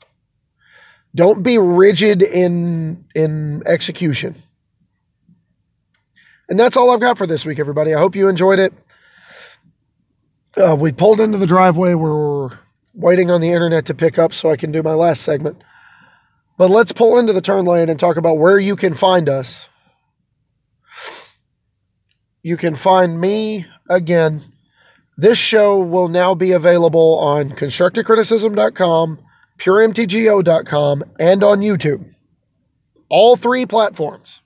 Don't 1.15 1.43
be 1.43 1.59
rigid 1.59 2.23
in 2.23 3.05
in 3.15 3.63
execution. 3.67 4.37
And 6.49 6.59
that's 6.59 6.77
all 6.77 6.91
I've 6.91 7.01
got 7.01 7.19
for 7.19 7.27
this 7.27 7.45
week, 7.45 7.59
everybody. 7.59 7.95
I 7.95 7.99
hope 7.99 8.17
you 8.17 8.29
enjoyed 8.29 8.59
it. 8.59 8.73
Uh, 10.57 10.77
we 10.79 10.93
pulled 10.93 11.21
into 11.21 11.39
the 11.39 11.47
driveway. 11.47 11.95
We're 11.95 12.51
waiting 12.95 13.31
on 13.31 13.41
the 13.41 13.51
internet 13.51 13.87
to 13.87 13.95
pick 13.95 14.19
up 14.19 14.33
so 14.33 14.51
I 14.51 14.57
can 14.57 14.73
do 14.73 14.83
my 14.83 14.95
last 14.95 15.23
segment. 15.23 15.63
But 16.57 16.71
let's 16.71 16.93
pull 16.93 17.19
into 17.19 17.33
the 17.33 17.41
turn 17.41 17.65
lane 17.65 17.89
and 17.89 18.01
talk 18.01 18.17
about 18.17 18.39
where 18.39 18.59
you 18.59 18.75
can 18.75 18.95
find 18.95 19.29
us. 19.29 19.69
You 22.43 22.57
can 22.57 22.75
find 22.75 23.21
me 23.21 23.67
again. 23.89 24.53
This 25.17 25.39
show 25.39 25.79
will 25.79 26.09
now 26.09 26.35
be 26.35 26.53
available 26.53 27.19
on 27.19 27.51
constructivecriticism.com, 27.51 29.19
puremtgo.com, 29.59 31.05
and 31.19 31.45
on 31.45 31.61
YouTube. 31.61 32.15
All 33.09 33.37
three 33.37 33.67
platforms. 33.67 34.41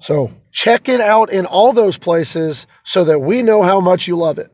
So 0.00 0.32
check 0.50 0.88
it 0.88 1.00
out 1.00 1.32
in 1.32 1.46
all 1.46 1.72
those 1.72 1.96
places 1.96 2.66
so 2.82 3.04
that 3.04 3.20
we 3.20 3.42
know 3.42 3.62
how 3.62 3.80
much 3.80 4.06
you 4.06 4.16
love 4.16 4.38
it. 4.38 4.50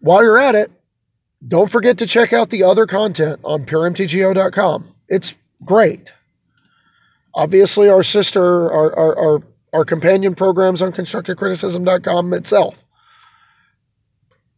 While 0.00 0.22
you're 0.22 0.38
at 0.38 0.54
it, 0.54 0.70
don't 1.46 1.70
forget 1.70 1.98
to 1.98 2.06
check 2.06 2.32
out 2.32 2.50
the 2.50 2.62
other 2.64 2.86
content 2.86 3.40
on 3.44 3.64
puremtgo.com. 3.64 4.94
It's 5.08 5.34
great. 5.64 6.12
Obviously, 7.34 7.88
our 7.88 8.02
sister, 8.02 8.70
our, 8.70 8.94
our, 8.94 9.18
our, 9.18 9.42
our 9.72 9.84
companion 9.84 10.34
programs 10.34 10.82
on 10.82 10.92
constructivecriticism.com 10.92 12.34
itself. 12.34 12.82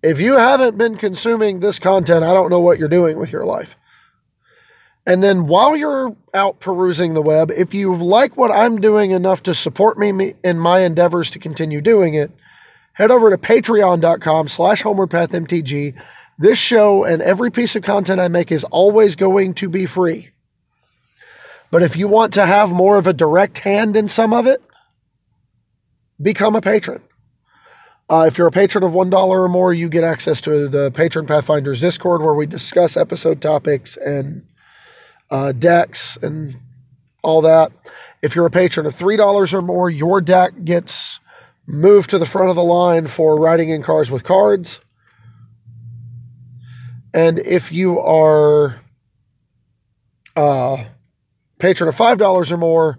If 0.05 0.21
you 0.21 0.35
haven't 0.35 0.77
been 0.77 0.99
consuming 0.99 1.61
this 1.61 1.79
content, 1.79 2.25
I 2.25 2.35
don't 2.35 2.51
know 2.51 2.61
what 2.61 2.79
you're 2.79 2.89
doing 2.91 3.19
with 3.19 3.33
your 3.33 3.47
life. 3.47 3.75
And 5.07 5.23
then 5.23 5.47
while 5.47 5.75
you're 5.75 6.15
out 6.35 6.61
perusing 6.61 7.15
the 7.15 7.23
web, 7.23 7.51
if 7.51 7.73
you 7.73 7.95
like 7.97 8.37
what 8.37 8.51
I'm 8.51 8.83
doing 8.83 9.13
enough 9.13 9.43
to 9.45 9.55
support 9.55 9.97
me 9.97 10.35
in 10.45 10.59
my 10.59 10.81
endeavors 10.81 11.31
to 11.31 11.39
continue 11.39 11.81
doing 11.81 12.13
it, 12.13 12.31
head 12.93 13.11
over 13.11 13.31
to 13.31 13.39
patreon.com 13.39 14.49
slash 14.49 14.83
homewardpathmtg. 14.83 15.99
This 16.39 16.59
show 16.59 17.05
and 17.05 17.23
every 17.23 17.51
piece 17.51 17.75
of 17.75 17.83
content 17.83 18.21
I 18.21 18.29
make 18.29 18.53
is 18.53 18.65
always 18.65 19.17
going 19.17 19.55
to 19.55 19.71
be 19.71 19.87
free. 19.87 20.33
But 21.71 21.83
if 21.83 21.97
you 21.97 22.09
want 22.09 22.35
to 22.35 22.45
have 22.45 22.71
more 22.71 22.99
of 22.99 23.07
a 23.07 23.15
direct 23.15 23.61
hand 23.61 23.97
in 23.97 24.09
some 24.09 24.35
of 24.35 24.47
it, 24.47 24.63
become 26.21 26.57
a 26.57 26.61
patron. 26.61 27.03
Uh, 28.09 28.25
if 28.29 28.37
you're 28.37 28.47
a 28.47 28.53
patron 28.53 28.85
of 28.85 28.93
$1 28.93 29.13
or 29.13 29.49
more, 29.49 29.73
you 29.73 29.89
get 29.89 30.05
access 30.05 30.41
to 30.43 30.69
the 30.69 30.91
Patron 30.91 31.27
Pathfinders 31.27 31.81
Discord 31.81 32.21
where 32.21 32.35
we 32.35 32.47
discuss 32.47 32.97
episode 32.97 33.41
topics 33.41 33.97
and 33.97 34.47
uh, 35.31 35.53
decks 35.53 36.19
and 36.21 36.57
all 37.23 37.41
that. 37.41 37.73
If 38.21 38.35
you're 38.35 38.47
a 38.47 38.51
patron 38.51 38.85
of 38.85 38.95
$3 38.95 39.53
or 39.53 39.63
more, 39.63 39.89
your 39.89 40.21
deck 40.21 40.53
gets 40.65 41.19
moved 41.67 42.11
to 42.11 42.19
the 42.19 42.27
front 42.27 42.51
of 42.51 42.57
the 42.57 42.63
line 42.63 43.07
for 43.07 43.37
riding 43.37 43.71
in 43.71 43.83
cars 43.83 44.11
with 44.11 44.23
cards. 44.23 44.81
And 47.15 47.39
if 47.39 47.73
you 47.73 47.99
are 48.01 48.81
a 50.37 50.87
patron 51.59 51.89
of 51.89 51.97
$5 51.97 52.51
or 52.51 52.57
more, 52.59 52.99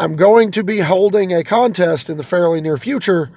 I'm 0.00 0.16
going 0.16 0.50
to 0.52 0.64
be 0.64 0.80
holding 0.80 1.32
a 1.32 1.44
contest 1.44 2.10
in 2.10 2.16
the 2.16 2.24
fairly 2.24 2.60
near 2.60 2.76
future 2.76 3.30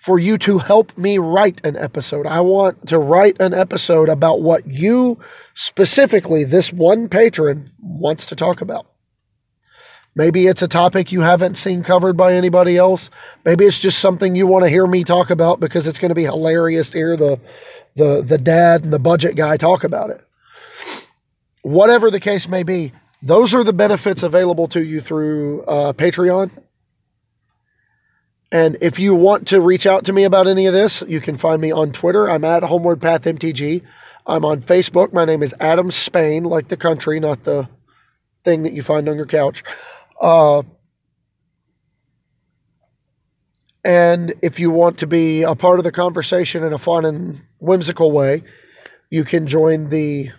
for 0.00 0.18
you 0.18 0.38
to 0.38 0.56
help 0.56 0.96
me 0.96 1.18
write 1.18 1.60
an 1.62 1.76
episode. 1.76 2.26
I 2.26 2.40
want 2.40 2.88
to 2.88 2.98
write 2.98 3.38
an 3.38 3.52
episode 3.52 4.08
about 4.08 4.40
what 4.40 4.66
you 4.66 5.18
specifically, 5.52 6.42
this 6.42 6.72
one 6.72 7.06
patron, 7.06 7.70
wants 7.78 8.24
to 8.26 8.34
talk 8.34 8.62
about. 8.62 8.86
Maybe 10.16 10.46
it's 10.46 10.62
a 10.62 10.68
topic 10.68 11.12
you 11.12 11.20
haven't 11.20 11.58
seen 11.58 11.82
covered 11.82 12.16
by 12.16 12.32
anybody 12.32 12.78
else. 12.78 13.10
Maybe 13.44 13.66
it's 13.66 13.78
just 13.78 13.98
something 13.98 14.34
you 14.34 14.46
want 14.46 14.64
to 14.64 14.70
hear 14.70 14.86
me 14.86 15.04
talk 15.04 15.28
about 15.28 15.60
because 15.60 15.86
it's 15.86 15.98
going 15.98 16.08
to 16.08 16.14
be 16.14 16.24
hilarious 16.24 16.88
to 16.90 16.98
hear 16.98 17.16
the, 17.16 17.38
the, 17.94 18.22
the 18.22 18.38
dad 18.38 18.82
and 18.82 18.94
the 18.94 18.98
budget 18.98 19.36
guy 19.36 19.58
talk 19.58 19.84
about 19.84 20.08
it. 20.08 20.24
Whatever 21.60 22.10
the 22.10 22.20
case 22.20 22.48
may 22.48 22.62
be, 22.62 22.92
those 23.22 23.52
are 23.52 23.62
the 23.62 23.74
benefits 23.74 24.22
available 24.22 24.66
to 24.68 24.82
you 24.82 25.02
through 25.02 25.62
uh, 25.64 25.92
Patreon. 25.92 26.50
And 28.52 28.76
if 28.80 28.98
you 28.98 29.14
want 29.14 29.46
to 29.48 29.60
reach 29.60 29.86
out 29.86 30.04
to 30.06 30.12
me 30.12 30.24
about 30.24 30.48
any 30.48 30.66
of 30.66 30.74
this, 30.74 31.02
you 31.06 31.20
can 31.20 31.36
find 31.36 31.60
me 31.62 31.70
on 31.70 31.92
Twitter. 31.92 32.28
I'm 32.28 32.44
at 32.44 32.64
Homeward 32.64 33.00
Path 33.00 33.22
MTG. 33.22 33.84
I'm 34.26 34.44
on 34.44 34.60
Facebook. 34.60 35.12
My 35.12 35.24
name 35.24 35.42
is 35.42 35.54
Adam 35.60 35.90
Spain, 35.90 36.44
like 36.44 36.68
the 36.68 36.76
country, 36.76 37.20
not 37.20 37.44
the 37.44 37.68
thing 38.42 38.62
that 38.62 38.72
you 38.72 38.82
find 38.82 39.08
on 39.08 39.16
your 39.16 39.26
couch. 39.26 39.62
Uh, 40.20 40.62
and 43.84 44.34
if 44.42 44.58
you 44.58 44.70
want 44.70 44.98
to 44.98 45.06
be 45.06 45.42
a 45.42 45.54
part 45.54 45.78
of 45.78 45.84
the 45.84 45.92
conversation 45.92 46.64
in 46.64 46.72
a 46.72 46.78
fun 46.78 47.04
and 47.04 47.42
whimsical 47.60 48.10
way, 48.10 48.42
you 49.10 49.24
can 49.24 49.46
join 49.46 49.90
the 49.90 50.30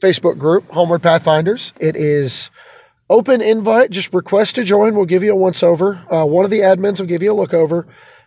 Facebook 0.00 0.38
group, 0.38 0.70
Homeward 0.70 1.02
Pathfinders. 1.02 1.72
It 1.80 1.96
is 1.96 2.50
open 3.10 3.40
invite. 3.40 3.90
Just 3.90 4.12
request 4.12 4.56
to 4.56 4.64
join. 4.64 4.94
We'll 4.94 5.06
give 5.06 5.22
you 5.22 5.32
a 5.32 5.36
once 5.36 5.62
over. 5.62 6.00
Uh, 6.10 6.24
one 6.24 6.44
of 6.44 6.50
the 6.50 6.60
admins 6.60 7.00
will 7.00 7.06
give 7.06 7.22
you 7.22 7.32
a 7.32 7.34
look 7.34 7.54
over. 7.54 7.86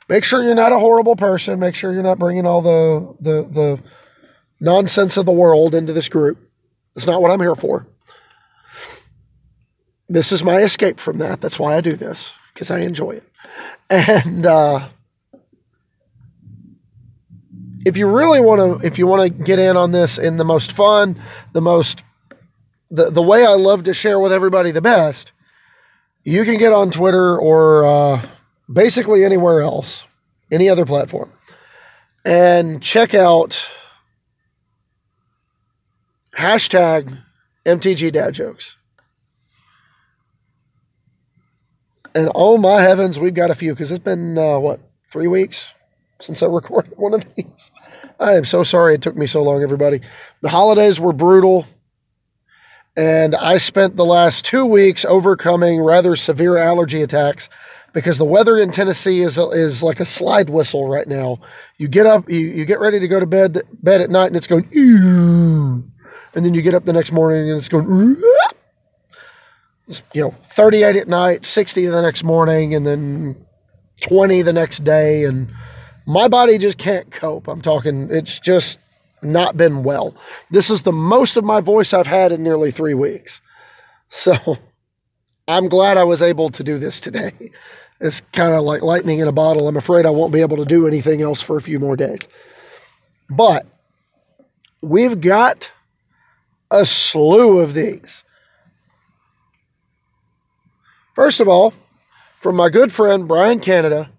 Make 0.09 0.23
sure 0.23 0.43
you're 0.43 0.55
not 0.55 0.71
a 0.71 0.79
horrible 0.79 1.15
person. 1.15 1.59
Make 1.59 1.75
sure 1.75 1.93
you're 1.93 2.03
not 2.03 2.19
bringing 2.19 2.45
all 2.45 2.61
the 2.61 3.15
the 3.19 3.43
the 3.43 3.79
nonsense 4.59 5.17
of 5.17 5.25
the 5.25 5.31
world 5.31 5.73
into 5.73 5.93
this 5.93 6.09
group. 6.09 6.37
It's 6.95 7.07
not 7.07 7.21
what 7.21 7.31
I'm 7.31 7.39
here 7.39 7.55
for. 7.55 7.87
This 10.09 10.31
is 10.31 10.43
my 10.43 10.57
escape 10.59 10.99
from 10.99 11.19
that. 11.19 11.39
That's 11.39 11.57
why 11.57 11.77
I 11.77 11.81
do 11.81 11.93
this 11.93 12.33
because 12.53 12.69
I 12.69 12.79
enjoy 12.79 13.11
it. 13.11 13.23
And 13.89 14.45
uh, 14.45 14.87
if 17.85 17.97
you 17.97 18.07
really 18.09 18.39
want 18.39 18.81
to, 18.81 18.87
if 18.87 18.97
you 18.97 19.07
want 19.07 19.23
to 19.23 19.43
get 19.43 19.59
in 19.59 19.75
on 19.75 19.91
this 19.91 20.17
in 20.17 20.37
the 20.37 20.45
most 20.45 20.71
fun, 20.71 21.19
the 21.51 21.61
most 21.61 22.03
the, 22.91 23.09
the 23.09 23.21
way 23.21 23.45
I 23.45 23.53
love 23.53 23.83
to 23.85 23.93
share 23.93 24.19
with 24.19 24.33
everybody 24.33 24.71
the 24.71 24.81
best, 24.81 25.31
you 26.23 26.43
can 26.43 26.57
get 26.57 26.73
on 26.73 26.91
Twitter 26.91 27.39
or 27.39 27.85
uh, 27.85 28.25
basically 28.71 29.23
anywhere 29.23 29.61
else, 29.61 30.03
any 30.51 30.69
other 30.69 30.85
platform, 30.85 31.31
and 32.25 32.83
check 32.83 33.15
out 33.15 33.65
hashtag 36.35 37.17
MTG 37.65 38.11
Dad 38.11 38.33
Jokes. 38.33 38.75
And 42.13 42.29
oh 42.35 42.57
my 42.57 42.81
heavens, 42.81 43.17
we've 43.17 43.33
got 43.33 43.51
a 43.51 43.55
few 43.55 43.73
because 43.73 43.89
it's 43.89 44.03
been, 44.03 44.37
uh, 44.37 44.59
what, 44.59 44.81
three 45.09 45.27
weeks 45.27 45.73
since 46.19 46.43
I 46.43 46.45
recorded 46.47 46.93
one 46.97 47.13
of 47.13 47.25
these. 47.35 47.71
I 48.19 48.35
am 48.35 48.43
so 48.43 48.63
sorry 48.63 48.95
it 48.95 49.01
took 49.01 49.15
me 49.15 49.27
so 49.27 49.41
long, 49.41 49.63
everybody. 49.63 50.01
The 50.41 50.49
holidays 50.49 50.99
were 50.99 51.13
brutal. 51.13 51.65
And 52.97 53.35
I 53.35 53.57
spent 53.57 53.95
the 53.95 54.05
last 54.05 54.43
two 54.43 54.65
weeks 54.65 55.05
overcoming 55.05 55.81
rather 55.81 56.15
severe 56.15 56.57
allergy 56.57 57.01
attacks 57.01 57.49
because 57.93 58.17
the 58.17 58.25
weather 58.25 58.57
in 58.57 58.71
Tennessee 58.71 59.21
is 59.21 59.37
is 59.37 59.81
like 59.81 59.99
a 59.99 60.05
slide 60.05 60.49
whistle 60.49 60.89
right 60.89 61.07
now. 61.07 61.39
You 61.77 61.87
get 61.87 62.05
up, 62.05 62.29
you, 62.29 62.39
you 62.39 62.65
get 62.65 62.79
ready 62.79 62.99
to 62.99 63.07
go 63.07 63.19
to 63.19 63.25
bed 63.25 63.61
bed 63.81 64.01
at 64.01 64.09
night, 64.09 64.27
and 64.27 64.35
it's 64.35 64.47
going, 64.47 64.67
and 66.33 66.45
then 66.45 66.53
you 66.53 66.61
get 66.61 66.73
up 66.73 66.85
the 66.85 66.93
next 66.93 67.11
morning 67.11 67.49
and 67.49 67.57
it's 67.57 67.67
going, 67.67 68.15
it's, 69.87 70.03
you 70.13 70.21
know, 70.21 70.35
38 70.43 70.95
at 70.95 71.07
night, 71.07 71.45
60 71.45 71.85
the 71.87 72.01
next 72.01 72.23
morning, 72.23 72.73
and 72.73 72.85
then 72.85 73.45
20 74.01 74.41
the 74.41 74.53
next 74.53 74.83
day, 74.83 75.25
and 75.25 75.51
my 76.07 76.27
body 76.27 76.57
just 76.57 76.77
can't 76.77 77.11
cope. 77.11 77.47
I'm 77.47 77.61
talking, 77.61 78.09
it's 78.09 78.39
just 78.39 78.79
not 79.23 79.57
been 79.57 79.83
well. 79.83 80.15
This 80.49 80.69
is 80.69 80.81
the 80.83 80.91
most 80.91 81.37
of 81.37 81.43
my 81.43 81.61
voice 81.61 81.93
I've 81.93 82.07
had 82.07 82.31
in 82.31 82.43
nearly 82.43 82.71
three 82.71 82.93
weeks. 82.93 83.41
So 84.09 84.57
I'm 85.47 85.69
glad 85.69 85.97
I 85.97 86.03
was 86.03 86.21
able 86.21 86.49
to 86.49 86.63
do 86.63 86.77
this 86.77 86.99
today. 87.01 87.31
It's 88.03 88.19
kind 88.33 88.55
of 88.55 88.63
like 88.63 88.81
lightning 88.81 89.19
in 89.19 89.27
a 89.27 89.31
bottle. 89.31 89.67
I'm 89.67 89.77
afraid 89.77 90.07
I 90.07 90.09
won't 90.09 90.33
be 90.33 90.41
able 90.41 90.57
to 90.57 90.65
do 90.65 90.87
anything 90.87 91.21
else 91.21 91.39
for 91.39 91.55
a 91.55 91.61
few 91.61 91.79
more 91.79 91.95
days. 91.95 92.27
But 93.29 93.67
we've 94.81 95.21
got 95.21 95.69
a 96.71 96.83
slew 96.83 97.59
of 97.59 97.75
these. 97.75 98.23
First 101.13 101.39
of 101.39 101.47
all, 101.47 101.75
from 102.37 102.55
my 102.55 102.69
good 102.69 102.91
friend 102.91 103.27
Brian 103.27 103.59
Canada, 103.59 104.10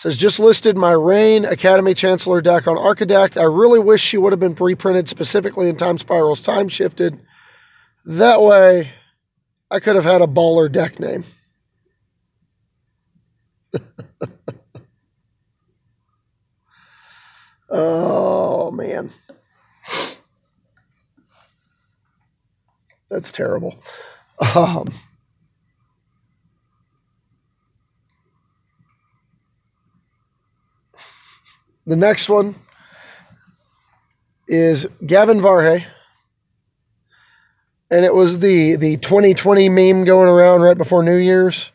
says 0.00 0.16
just 0.16 0.40
listed 0.40 0.78
my 0.78 0.92
Rain 0.92 1.44
Academy 1.44 1.92
Chancellor 1.92 2.40
deck 2.40 2.66
on 2.66 2.78
Archidekt. 2.78 3.38
I 3.38 3.44
really 3.44 3.78
wish 3.78 4.00
she 4.00 4.16
would 4.16 4.32
have 4.32 4.40
been 4.40 4.54
reprinted 4.54 5.10
specifically 5.10 5.68
in 5.68 5.76
Time 5.76 5.98
Spiral's 5.98 6.40
time 6.40 6.70
shifted. 6.70 7.20
That 8.06 8.40
way, 8.40 8.92
I 9.70 9.78
could 9.78 9.96
have 9.96 10.04
had 10.06 10.22
a 10.22 10.26
baller 10.26 10.72
deck 10.72 10.98
name. 10.98 11.24
oh 17.68 18.70
man. 18.70 19.12
That's 23.10 23.30
terrible. 23.32 23.82
Um, 24.54 24.94
the 31.90 31.96
next 31.96 32.28
one 32.28 32.54
is 34.48 34.86
Gavin 35.04 35.40
Verhey 35.40 35.84
and 37.90 38.04
it 38.04 38.14
was 38.14 38.38
the 38.38 38.76
the 38.76 38.96
2020 38.98 39.68
meme 39.68 40.04
going 40.04 40.28
around 40.28 40.62
right 40.62 40.78
before 40.78 41.02
New 41.02 41.16
Year's. 41.16 41.72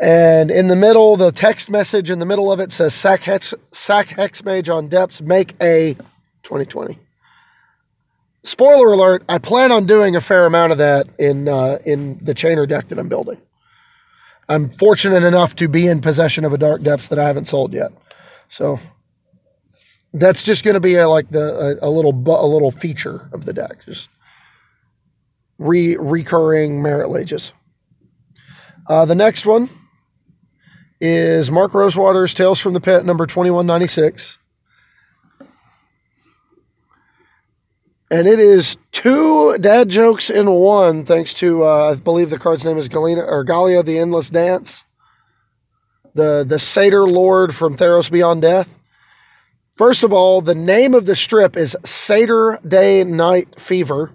And 0.00 0.50
in 0.50 0.66
the 0.66 0.74
middle, 0.74 1.16
the 1.16 1.30
text 1.30 1.70
message 1.70 2.10
in 2.10 2.18
the 2.18 2.26
middle 2.26 2.50
of 2.50 2.58
it 2.58 2.72
says 2.72 2.94
"Sack 2.94 3.22
Hex 3.22 3.54
Sack 3.70 4.08
Hexmage 4.08 4.74
on 4.74 4.88
Depths 4.88 5.20
make 5.20 5.54
a 5.62 5.94
2020." 6.42 6.98
Spoiler 8.42 8.92
alert: 8.92 9.22
I 9.28 9.38
plan 9.38 9.70
on 9.70 9.86
doing 9.86 10.16
a 10.16 10.20
fair 10.20 10.46
amount 10.46 10.72
of 10.72 10.78
that 10.78 11.08
in 11.18 11.46
uh, 11.46 11.78
in 11.84 12.18
the 12.24 12.34
chainer 12.34 12.68
deck 12.68 12.88
that 12.88 12.98
I'm 12.98 13.08
building. 13.08 13.40
I'm 14.48 14.70
fortunate 14.70 15.22
enough 15.22 15.54
to 15.56 15.68
be 15.68 15.86
in 15.86 16.00
possession 16.00 16.44
of 16.44 16.52
a 16.52 16.58
Dark 16.58 16.82
Depths 16.82 17.06
that 17.08 17.18
I 17.18 17.26
haven't 17.26 17.46
sold 17.46 17.72
yet, 17.72 17.92
so 18.48 18.78
that's 20.12 20.42
just 20.42 20.64
going 20.64 20.74
to 20.74 20.80
be 20.80 20.94
a, 20.94 21.08
like 21.08 21.30
the 21.30 21.78
a, 21.82 21.88
a 21.88 21.90
little 21.90 22.12
a 22.12 22.46
little 22.46 22.70
feature 22.70 23.28
of 23.32 23.44
the 23.44 23.52
deck. 23.52 23.84
Just 23.84 24.08
re- 25.58 25.96
recurring 25.96 26.82
Marit 26.82 27.08
Lages. 27.08 27.52
Uh, 28.88 29.04
the 29.04 29.14
next 29.14 29.46
one 29.46 29.68
is 31.00 31.50
Mark 31.50 31.74
Rosewater's 31.74 32.34
Tales 32.34 32.60
from 32.60 32.72
the 32.72 32.80
Pit, 32.80 33.04
number 33.04 33.26
2196. 33.26 34.38
And 38.10 38.28
it 38.28 38.38
is 38.38 38.76
two 38.92 39.58
dad 39.58 39.88
jokes 39.88 40.30
in 40.30 40.50
one, 40.50 41.04
thanks 41.04 41.34
to, 41.34 41.64
uh, 41.64 41.90
I 41.92 41.94
believe 41.96 42.30
the 42.30 42.38
card's 42.38 42.64
name 42.64 42.78
is 42.78 42.88
Galena, 42.88 43.22
or 43.22 43.42
Gallia 43.42 43.82
the 43.82 43.98
Endless 43.98 44.30
Dance, 44.30 44.84
the, 46.14 46.44
the 46.46 46.58
Satyr 46.58 47.04
Lord 47.04 47.54
from 47.54 47.76
Theros 47.76 48.10
Beyond 48.10 48.42
Death. 48.42 48.68
First 49.74 50.04
of 50.04 50.12
all, 50.12 50.40
the 50.40 50.54
name 50.54 50.94
of 50.94 51.06
the 51.06 51.16
strip 51.16 51.56
is 51.56 51.76
Satyr 51.84 52.60
Day 52.66 53.02
Night 53.02 53.60
Fever. 53.60 54.12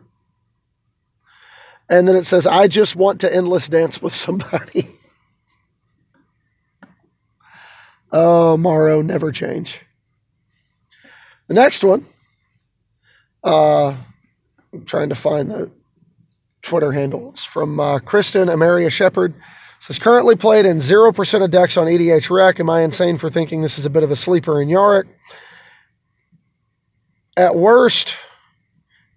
And 1.89 2.07
then 2.07 2.15
it 2.15 2.25
says, 2.25 2.47
I 2.47 2.67
just 2.67 2.95
want 2.95 3.19
to 3.21 3.33
endless 3.33 3.67
dance 3.67 4.01
with 4.01 4.13
somebody. 4.13 4.87
oh, 8.11 8.55
Maro, 8.57 9.01
never 9.01 9.31
change. 9.31 9.81
The 11.47 11.55
next 11.55 11.83
one, 11.83 12.05
uh, 13.43 13.95
I'm 14.71 14.85
trying 14.85 15.09
to 15.09 15.15
find 15.15 15.49
the 15.49 15.71
Twitter 16.61 16.91
handles 16.91 17.43
from 17.43 17.79
uh, 17.79 17.99
Kristen 17.99 18.47
Amaria 18.47 18.91
Shepard. 18.91 19.33
Says, 19.79 19.97
currently 19.97 20.35
played 20.35 20.65
in 20.65 20.77
0% 20.77 21.43
of 21.43 21.51
decks 21.51 21.77
on 21.77 21.87
EDHREC. 21.87 22.59
Am 22.59 22.69
I 22.69 22.81
insane 22.81 23.17
for 23.17 23.29
thinking 23.29 23.61
this 23.61 23.79
is 23.79 23.85
a 23.85 23.89
bit 23.89 24.03
of 24.03 24.11
a 24.11 24.15
sleeper 24.15 24.61
in 24.61 24.67
Yarok? 24.67 25.05
At 27.37 27.55
worst, 27.55 28.15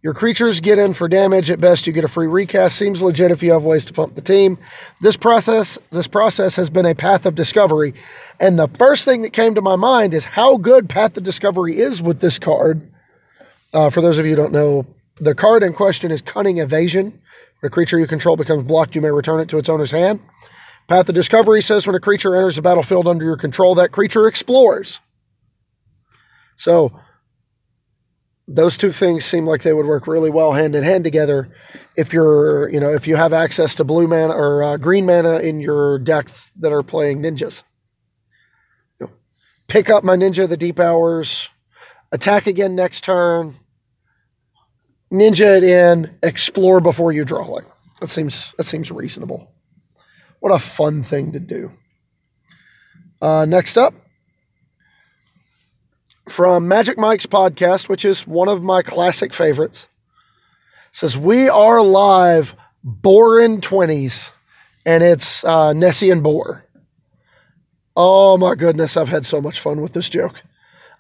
your 0.03 0.15
creatures 0.15 0.61
get 0.61 0.79
in 0.79 0.95
for 0.95 1.09
damage. 1.09 1.51
At 1.51 1.61
best, 1.61 1.87
you 1.87 1.93
get 1.93 2.05
a 2.05 2.09
free 2.09 2.29
recast. 2.29 2.77
Seems 2.77 3.03
legit 3.03 3.31
if 3.33 3.43
you 3.43 3.53
have 3.53 3.65
ways 3.65 3.85
to 3.87 3.93
pump 3.93 4.15
the 4.15 4.21
team. 4.21 4.59
This 5.01 5.17
process, 5.17 5.79
this 5.91 6.07
process 6.07 6.57
has 6.57 6.71
been 6.71 6.87
a 6.87 6.95
path 6.95 7.27
of 7.27 7.35
discovery. 7.35 7.95
And 8.39 8.59
the 8.59 8.69
first 8.69 9.05
thing 9.05 9.23
that 9.23 9.33
came 9.33 9.55
to 9.57 9.63
my 9.63 9.77
mind 9.77 10.15
is 10.15 10.25
how 10.25 10.57
good 10.57 10.89
Path 10.89 11.17
of 11.17 11.23
Discovery 11.23 11.79
is 11.79 12.03
with 12.03 12.21
this 12.21 12.39
card. 12.39 12.89
Uh, 13.73 13.91
for 13.91 14.01
those 14.01 14.19
of 14.19 14.27
you 14.27 14.33
who 14.33 14.37
don't 14.37 14.53
know, 14.53 14.87
the 15.17 15.35
card 15.35 15.63
in 15.63 15.73
question 15.73 16.11
is 16.11 16.21
Cunning 16.21 16.59
Evasion. 16.59 17.21
When 17.61 17.69
a 17.69 17.71
creature 17.71 17.99
you 17.99 18.09
control 18.09 18.37
becomes 18.37 18.65
blocked, 18.65 18.97
you 18.97 19.01
may 19.01 19.11
return 19.11 19.39
it 19.39 19.49
to 19.51 19.59
its 19.59 19.69
owner's 19.69 19.93
hand. 19.93 20.21
Path 20.89 21.09
of 21.09 21.15
Discovery 21.15 21.63
says 21.63 21.87
when 21.87 21.97
a 21.97 22.01
creature 22.01 22.35
enters 22.35 22.57
the 22.57 22.63
battlefield 22.63 23.07
under 23.09 23.25
your 23.25 23.37
control, 23.37 23.75
that 23.77 23.93
creature 23.93 24.27
explores. 24.27 25.01
So 26.57 26.93
those 28.49 28.77
two 28.77 28.93
things 28.93 29.25
seem 29.25 29.47
like 29.47 29.63
they 29.63 29.73
would 29.73 29.87
work 29.87 30.07
really 30.07 30.31
well 30.31 30.53
hand 30.53 30.75
in 30.75 30.83
hand 30.83 31.05
together. 31.05 31.49
If 31.97 32.13
you're, 32.13 32.69
you 32.69 32.81
know, 32.81 32.93
if 32.93 33.07
you 33.07 33.17
have 33.17 33.33
access 33.33 33.75
to 33.77 33.85
blue 33.85 34.07
mana 34.07 34.35
or 34.35 34.63
uh, 34.63 34.77
green 34.77 35.07
mana 35.07 35.39
in 35.39 35.61
your 35.61 35.99
deck 35.99 36.29
that 36.59 36.73
are 36.73 36.83
playing 36.83 37.23
ninjas, 37.23 37.63
you 39.01 39.07
know, 39.07 39.13
pick 39.69 39.89
up 39.89 40.05
my 40.05 40.17
ninja 40.17 40.45
of 40.45 40.51
the 40.51 40.57
deep 40.57 40.81
hours, 40.81 41.49
attack 42.11 42.47
again 42.47 42.75
next 42.75 43.05
turn, 43.05 43.57
ninja 45.13 45.59
it 45.59 45.65
in, 45.65 46.19
explore 46.23 46.81
before 46.81 47.13
you 47.13 47.25
draw. 47.25 47.47
Like 47.47 47.65
that 48.01 48.09
seems 48.09 48.55
that 48.59 48.65
seems 48.65 48.91
reasonable. 48.91 49.52
What 50.43 50.53
a 50.53 50.59
fun 50.59 51.05
thing 51.05 51.31
to 51.33 51.39
do. 51.39 51.71
Uh, 53.21 53.45
next 53.45 53.79
up, 53.79 53.95
from 56.29 56.67
Magic 56.67 56.99
Mike's 56.99 57.27
podcast, 57.27 57.89
which 57.89 58.05
is 58.05 58.27
one 58.27 58.49
of 58.49 58.61
my 58.61 58.83
classic 58.83 59.33
favorites. 59.33 59.87
Says, 60.91 61.17
We 61.17 61.49
are 61.49 61.81
live, 61.81 62.57
Borin 62.83 63.61
20s, 63.61 64.33
and 64.85 65.05
it's 65.05 65.45
uh, 65.45 65.75
Nessian 65.75 66.25
Boar. 66.25 66.65
Oh 67.95 68.37
my 68.37 68.57
goodness, 68.57 68.97
I've 68.97 69.11
had 69.11 69.25
so 69.25 69.41
much 69.41 69.61
fun 69.61 69.81
with 69.81 69.93
this 69.93 70.09
joke. 70.09 70.43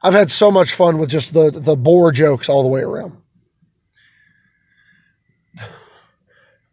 I've 0.04 0.14
had 0.14 0.30
so 0.30 0.52
much 0.52 0.72
fun 0.72 0.98
with 0.98 1.10
just 1.10 1.34
the, 1.34 1.50
the 1.50 1.74
boar 1.74 2.12
jokes 2.12 2.48
all 2.48 2.62
the 2.62 2.68
way 2.68 2.82
around. 2.82 3.16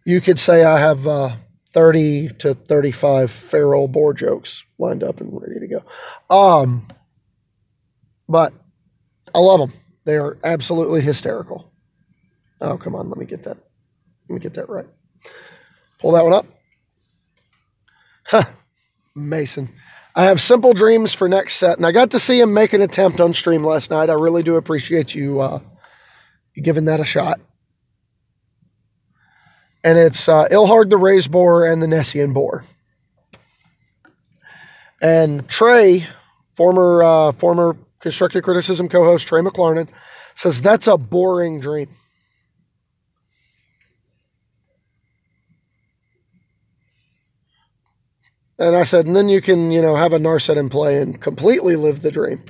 You 0.06 0.22
could 0.22 0.38
say 0.38 0.64
I 0.64 0.78
have 0.78 1.08
uh, 1.08 1.36
30 1.74 2.30
to 2.40 2.54
35 2.54 3.30
feral 3.32 3.88
boar 3.88 4.14
jokes 4.14 4.66
lined 4.78 5.04
up 5.04 5.22
and 5.22 5.40
ready 5.42 5.60
to 5.60 5.68
go. 5.68 5.84
Um, 6.36 6.88
but 8.28 8.54
I 9.34 9.40
love 9.40 9.60
them. 9.60 9.74
They 10.06 10.18
are 10.18 10.38
absolutely 10.44 11.02
hysterical. 11.02 11.72
Oh, 12.62 12.78
come 12.78 12.96
on. 12.96 13.10
Let 13.10 13.18
me 13.18 13.26
get 13.26 13.44
that. 13.44 13.58
Let 14.28 14.36
me 14.36 14.40
get 14.40 14.56
that 14.56 14.70
right. 14.70 14.88
Pull 16.00 16.14
that 16.14 16.24
one 16.24 16.34
up. 16.34 16.46
Huh. 18.26 18.46
Mason. 19.16 19.70
I 20.16 20.26
have 20.26 20.42
simple 20.42 20.74
dreams 20.74 21.14
for 21.14 21.30
next 21.30 21.56
set, 21.56 21.78
and 21.78 21.86
I 21.86 21.92
got 21.92 22.12
to 22.12 22.20
see 22.20 22.40
him 22.40 22.54
make 22.54 22.74
an 22.74 22.82
attempt 22.82 23.20
on 23.20 23.34
stream 23.34 23.64
last 23.64 23.92
night. 23.92 24.10
I 24.10 24.14
really 24.14 24.44
do 24.44 24.56
appreciate 24.56 25.16
you, 25.16 25.40
uh, 25.40 25.60
you 26.54 26.64
giving 26.64 26.86
that 26.86 27.00
a 27.00 27.06
shot. 27.06 27.40
And 29.84 29.98
it's 29.98 30.28
uh, 30.28 30.48
Ilharg 30.50 30.90
the 30.90 30.98
Raze-Boar 30.98 31.66
and 31.66 31.82
the 31.82 31.88
Nessian 31.88 32.34
Boar. 32.34 32.66
And 35.02 35.48
Trey, 35.48 36.08
former 36.52 37.02
uh, 37.02 37.32
former 37.32 37.78
constructive 38.02 38.44
criticism 38.44 38.90
co 38.90 39.04
host 39.04 39.28
Trey 39.28 39.42
McLarnon, 39.42 39.88
says 40.36 40.62
that's 40.62 40.88
a 40.88 40.98
boring 40.98 41.62
dream. 41.62 41.90
And 48.60 48.76
I 48.76 48.84
said, 48.84 49.08
and 49.08 49.16
then 49.16 49.30
you 49.30 49.42
can, 49.42 49.72
you 49.72 49.82
know, 49.82 49.96
have 49.96 50.12
a 50.12 50.18
Narset 50.18 50.58
in 50.58 50.68
play 50.68 51.02
and 51.02 51.22
completely 51.22 51.78
live 51.78 52.02
the 52.02 52.12
dream. 52.12 52.44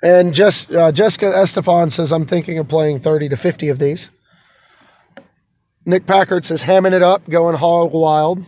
And 0.00 0.28
uh, 0.28 0.92
Jessica 0.92 1.26
Estefan 1.26 1.90
says, 1.90 2.12
I'm 2.12 2.26
thinking 2.26 2.58
of 2.58 2.68
playing 2.68 3.00
30 3.00 3.30
to 3.30 3.36
50 3.36 3.68
of 3.70 3.80
these. 3.80 4.10
Nick 5.86 6.06
Packard 6.06 6.44
says, 6.44 6.62
hamming 6.64 6.92
it 6.92 7.02
up, 7.02 7.28
going 7.28 7.56
hog 7.56 7.92
wild. 7.92 8.44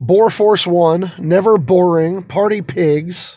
Bore 0.00 0.30
Force 0.30 0.66
One, 0.66 1.12
Never 1.18 1.58
Boring, 1.58 2.22
Party 2.22 2.62
Pigs. 2.62 3.36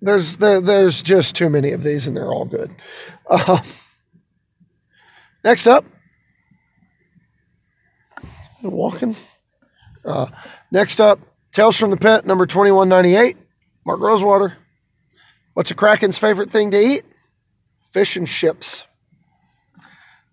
There's 0.00 0.36
there, 0.36 0.60
there's 0.60 1.02
just 1.02 1.34
too 1.34 1.50
many 1.50 1.72
of 1.72 1.82
these, 1.82 2.06
and 2.06 2.16
they're 2.16 2.32
all 2.32 2.44
good. 2.44 2.74
Uh, 3.28 3.60
next 5.44 5.66
up, 5.66 5.84
walking. 8.62 9.16
Uh, 10.04 10.26
next 10.70 11.00
up, 11.00 11.20
Tales 11.52 11.76
from 11.76 11.90
the 11.90 11.96
Pit, 11.96 12.26
number 12.26 12.46
twenty 12.46 12.70
one 12.70 12.88
ninety 12.88 13.14
eight. 13.14 13.36
Mark 13.86 14.00
Rosewater. 14.00 14.56
What's 15.54 15.70
a 15.70 15.74
Kraken's 15.74 16.18
favorite 16.18 16.50
thing 16.50 16.70
to 16.72 16.78
eat? 16.78 17.04
Fish 17.80 18.16
and 18.16 18.28
chips. 18.28 18.84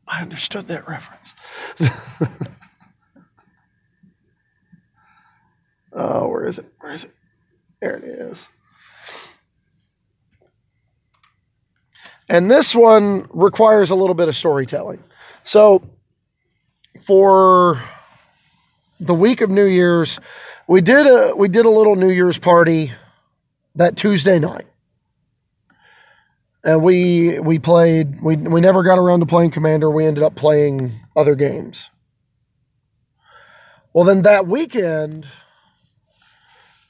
I 0.07 0.22
understood 0.22 0.68
that 0.68 0.88
reference. 0.88 1.34
oh, 5.93 6.28
where 6.28 6.43
is 6.43 6.59
it? 6.59 6.66
Where 6.80 6.91
is 6.91 7.05
it? 7.05 7.11
There 7.82 7.95
it 7.95 8.03
is. 8.03 8.49
And 12.28 12.49
this 12.51 12.76
one 12.76 13.28
requires 13.32 13.91
a 13.91 13.95
little 13.95 14.16
bit 14.16 14.28
of 14.28 14.36
storytelling. 14.36 15.03
So, 15.43 15.82
for 17.01 17.82
the 18.99 19.13
week 19.13 19.41
of 19.41 19.49
New 19.49 19.65
Year's, 19.65 20.19
we 20.67 20.81
did 20.81 21.07
a 21.07 21.35
we 21.35 21.47
did 21.47 21.65
a 21.65 21.69
little 21.69 21.95
New 21.95 22.09
Year's 22.09 22.37
party 22.37 22.91
that 23.75 23.95
Tuesday 23.95 24.39
night. 24.39 24.65
And 26.63 26.81
we 26.81 27.39
we 27.39 27.59
played 27.59 28.21
we 28.21 28.35
we 28.35 28.61
never 28.61 28.83
got 28.83 28.97
around 28.97 29.19
to 29.19 29.25
playing 29.25 29.51
Commander. 29.51 29.89
We 29.89 30.05
ended 30.05 30.23
up 30.23 30.35
playing 30.35 30.93
other 31.15 31.35
games. 31.35 31.89
Well, 33.93 34.03
then 34.03 34.23
that 34.23 34.47
weekend, 34.47 35.27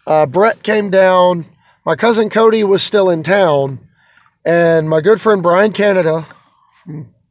uh, 0.07 0.25
Brett 0.25 0.63
came 0.63 0.89
down. 0.89 1.45
My 1.85 1.95
cousin 1.95 2.29
Cody 2.29 2.63
was 2.63 2.81
still 2.81 3.09
in 3.09 3.21
town, 3.21 3.87
and 4.43 4.89
my 4.89 5.01
good 5.01 5.21
friend 5.21 5.43
Brian 5.43 5.71
Canada 5.71 6.25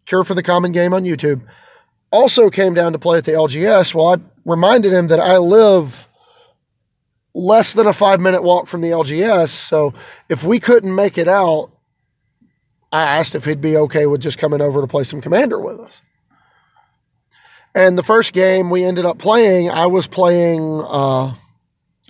Cure 0.07 0.25
for 0.25 0.35
the 0.35 0.43
Common 0.43 0.73
Game 0.73 0.93
on 0.93 1.05
YouTube 1.05 1.43
also 2.11 2.51
came 2.51 2.75
down 2.75 2.93
to 2.93 2.99
play 2.99 3.19
at 3.19 3.25
the 3.25 3.33
LGS. 3.33 3.95
Well, 3.95 4.15
I 4.15 4.17
reminded 4.45 4.93
him 4.93 5.09
that 5.09 5.21
I 5.21 5.39
live 5.39 6.09
less 7.35 7.73
than 7.73 7.87
a 7.87 7.93
five 7.93 8.21
minute 8.21 8.43
walk 8.43 8.69
from 8.69 8.81
the 8.81 8.91
LGS. 8.91 9.49
So 9.49 9.95
if 10.29 10.45
we 10.45 10.61
couldn't 10.61 10.95
make 10.95 11.19
it 11.19 11.29
out, 11.29 11.71
I 12.93 13.03
asked 13.03 13.35
if 13.35 13.45
he'd 13.45 13.61
be 13.61 13.77
okay 13.77 14.07
with 14.07 14.21
just 14.21 14.39
coming 14.39 14.61
over 14.61 14.81
to 14.81 14.87
play 14.87 15.05
some 15.05 15.21
Commander 15.21 15.59
with 15.59 15.81
us. 15.81 16.01
And 17.75 17.99
the 17.99 18.05
first 18.05 18.33
game 18.33 18.71
we 18.71 18.85
ended 18.85 19.05
up 19.05 19.19
playing, 19.19 19.69
I 19.69 19.87
was 19.87 20.07
playing, 20.07 20.61
uh, 20.87 21.35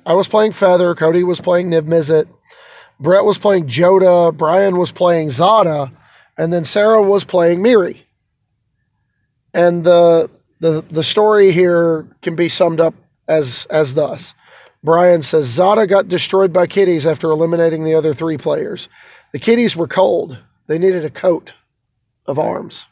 I 0.05 0.13
was 0.13 0.29
playing 0.29 0.53
Feather. 0.53 0.95
Cody 0.95 1.25
was 1.25 1.41
playing 1.41 1.71
Niv 1.71 1.83
Mizzet. 1.83 2.29
Brett 3.01 3.25
was 3.25 3.39
playing 3.39 3.67
Jodah, 3.67 4.37
Brian 4.37 4.79
was 4.79 4.93
playing 4.93 5.31
Zada, 5.31 5.91
and 6.39 6.53
then 6.53 6.65
Sarah 6.65 7.03
was 7.03 7.25
playing 7.25 7.61
Mirri. 7.61 8.03
And 9.53 9.85
the 9.85 10.31
the 10.61 10.85
the 10.91 11.05
story 11.05 11.53
here 11.53 12.07
can 12.23 12.37
be 12.37 12.49
summed 12.49 12.81
up 12.81 12.95
as 13.29 13.67
as 13.71 13.95
thus. 13.95 14.35
Brian 14.83 15.23
says 15.23 15.47
Zada 15.47 15.87
got 15.87 16.09
destroyed 16.09 16.53
by 16.53 16.67
kitties 16.67 17.07
after 17.07 17.31
eliminating 17.31 17.85
the 17.85 17.95
other 17.95 18.13
three 18.13 18.37
players. 18.37 18.89
The 19.33 19.39
kitties 19.39 19.75
were 19.75 19.89
cold. 19.89 20.39
They 20.67 20.79
needed 20.79 21.05
a 21.05 21.11
coat 21.11 21.55
of 22.27 22.39
arms. 22.39 22.87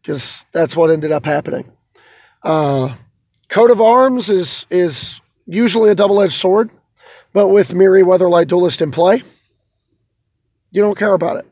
Because 0.00 0.46
that's 0.52 0.76
what 0.76 0.90
ended 0.90 1.12
up 1.12 1.24
happening. 1.24 1.70
Uh, 2.42 2.96
coat 3.48 3.70
of 3.70 3.80
arms 3.80 4.30
is 4.30 4.66
is 4.70 5.20
usually 5.46 5.90
a 5.90 5.94
double-edged 5.94 6.32
sword. 6.32 6.70
But 7.32 7.48
with 7.48 7.72
Mirri 7.72 8.02
Weatherlight 8.02 8.48
Duelist 8.48 8.82
in 8.82 8.90
play, 8.90 9.22
you 10.70 10.82
don't 10.82 10.98
care 10.98 11.14
about 11.14 11.38
it. 11.38 11.46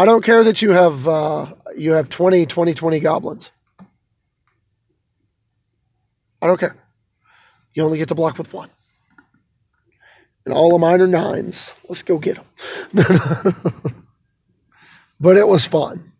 I 0.00 0.06
don't 0.06 0.24
care 0.24 0.42
that 0.42 0.62
you 0.62 0.70
have 0.70 1.06
uh, 1.06 1.52
you 1.76 1.92
have 1.92 2.08
20, 2.08 2.46
20, 2.46 2.72
20 2.72 3.00
goblins. 3.00 3.50
I 6.40 6.46
don't 6.46 6.58
care. 6.58 6.74
You 7.74 7.82
only 7.82 7.98
get 7.98 8.08
to 8.08 8.14
block 8.14 8.38
with 8.38 8.50
one. 8.50 8.70
And 10.46 10.54
all 10.54 10.74
of 10.74 10.80
mine 10.80 11.02
are 11.02 11.06
nines. 11.06 11.74
Let's 11.86 12.02
go 12.02 12.16
get 12.16 12.36
them. 12.36 12.46
but 15.20 15.36
it 15.36 15.46
was 15.46 15.66
fun. 15.66 16.12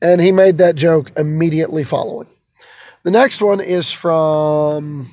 And 0.00 0.22
he 0.22 0.32
made 0.32 0.56
that 0.58 0.76
joke 0.76 1.12
immediately 1.14 1.84
following. 1.84 2.28
The 3.02 3.10
next 3.10 3.42
one 3.42 3.60
is 3.60 3.92
from 3.92 5.12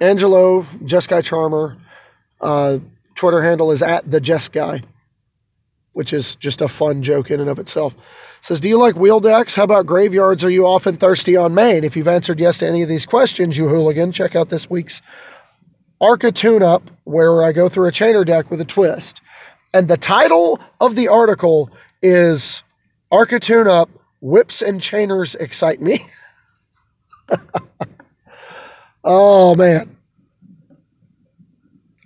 Angelo, 0.00 0.66
Just 0.84 1.08
Guy 1.08 1.20
Charmer. 1.20 1.76
Uh, 2.40 2.80
Twitter 3.14 3.42
handle 3.42 3.70
is 3.70 3.80
at 3.80 4.10
the 4.10 4.20
Just 4.20 4.50
Guy, 4.50 4.82
which 5.94 6.12
is 6.12 6.36
just 6.36 6.60
a 6.60 6.68
fun 6.68 7.02
joke 7.02 7.30
in 7.30 7.40
and 7.40 7.48
of 7.48 7.58
itself. 7.58 7.94
Says, 8.40 8.60
Do 8.60 8.68
you 8.68 8.78
like 8.78 8.96
wheel 8.96 9.20
decks? 9.20 9.54
How 9.54 9.64
about 9.64 9.86
graveyards? 9.86 10.44
Are 10.44 10.50
you 10.50 10.66
often 10.66 10.96
thirsty 10.96 11.36
on 11.36 11.54
main? 11.54 11.82
If 11.82 11.96
you've 11.96 12.08
answered 12.08 12.38
yes 12.38 12.58
to 12.58 12.68
any 12.68 12.82
of 12.82 12.88
these 12.88 13.06
questions, 13.06 13.56
you 13.56 13.68
hooligan, 13.68 14.12
check 14.12 14.36
out 14.36 14.50
this 14.50 14.68
week's 14.68 15.00
Arca 16.00 16.30
Tune 16.30 16.62
Up, 16.62 16.90
where 17.04 17.42
I 17.42 17.52
go 17.52 17.68
through 17.68 17.88
a 17.88 17.92
chainer 17.92 18.26
deck 18.26 18.50
with 18.50 18.60
a 18.60 18.64
twist. 18.64 19.22
And 19.72 19.88
the 19.88 19.96
title 19.96 20.60
of 20.80 20.94
the 20.94 21.08
article 21.08 21.70
is 22.02 22.62
Arca 23.10 23.40
Tune 23.40 23.66
Up 23.66 23.88
Whips 24.20 24.60
and 24.60 24.80
Chainers 24.80 25.34
Excite 25.40 25.80
Me. 25.80 26.00
oh, 29.04 29.54
man. 29.56 29.96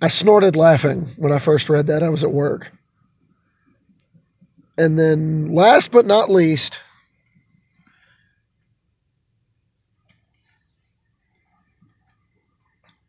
I 0.01 0.07
snorted 0.07 0.55
laughing 0.55 1.07
when 1.17 1.33
I 1.33 1.39
first 1.39 1.67
read 1.67 1.87
that. 1.87 2.03
I 2.03 2.09
was 2.09 2.23
at 2.23 2.31
work. 2.31 2.71
And 4.79 4.97
then, 4.97 5.53
last 5.53 5.91
but 5.91 6.05
not 6.05 6.31
least, 6.31 6.79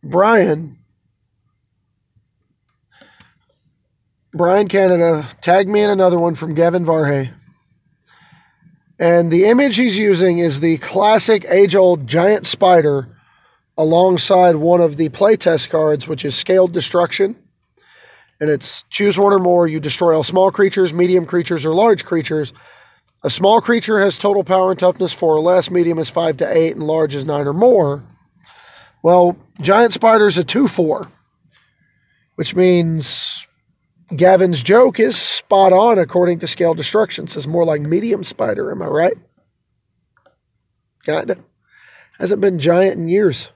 Brian. 0.02 0.78
Brian 4.32 4.66
Canada 4.66 5.28
tagged 5.42 5.68
me 5.68 5.82
in 5.82 5.90
another 5.90 6.18
one 6.18 6.34
from 6.34 6.54
Gavin 6.54 6.84
Verhey. 6.84 7.32
And 8.98 9.30
the 9.30 9.44
image 9.44 9.76
he's 9.76 9.96
using 9.96 10.38
is 10.38 10.58
the 10.58 10.78
classic 10.78 11.46
age 11.48 11.76
old 11.76 12.08
giant 12.08 12.46
spider 12.46 13.16
alongside 13.78 14.56
one 14.56 14.80
of 14.80 14.96
the 14.96 15.08
playtest 15.10 15.70
cards, 15.70 16.08
which 16.08 16.24
is 16.24 16.34
Scaled 16.34 16.72
Destruction. 16.72 17.36
And 18.40 18.48
it's 18.48 18.84
choose 18.88 19.18
one 19.18 19.32
or 19.32 19.38
more. 19.38 19.68
You 19.68 19.80
destroy 19.80 20.14
all 20.14 20.24
small 20.24 20.50
creatures, 20.50 20.92
medium 20.92 21.26
creatures, 21.26 21.66
or 21.66 21.74
large 21.74 22.04
creatures. 22.04 22.52
A 23.22 23.30
small 23.30 23.60
creature 23.60 24.00
has 24.00 24.16
total 24.16 24.44
power 24.44 24.70
and 24.70 24.80
toughness 24.80 25.12
4 25.12 25.36
or 25.36 25.40
less, 25.40 25.70
medium 25.70 25.98
is 25.98 26.08
5 26.08 26.38
to 26.38 26.56
8, 26.56 26.72
and 26.72 26.82
large 26.82 27.14
is 27.14 27.26
9 27.26 27.46
or 27.46 27.52
more. 27.52 28.02
Well, 29.02 29.36
giant 29.60 29.92
spider's 29.92 30.38
a 30.38 30.44
2 30.44 30.68
4, 30.68 31.10
which 32.36 32.56
means 32.56 33.46
Gavin's 34.16 34.62
joke 34.62 34.98
is 34.98 35.16
spot 35.16 35.72
on 35.72 35.98
according 35.98 36.38
to 36.38 36.46
Scale 36.46 36.74
Destruction. 36.74 37.26
Says 37.26 37.46
more 37.46 37.64
like 37.64 37.82
medium 37.82 38.24
spider, 38.24 38.70
am 38.70 38.80
I 38.80 38.86
right? 38.86 39.18
Kinda. 41.04 41.36
Hasn't 42.18 42.40
been 42.40 42.58
giant 42.58 42.98
in 42.98 43.08
years. 43.08 43.50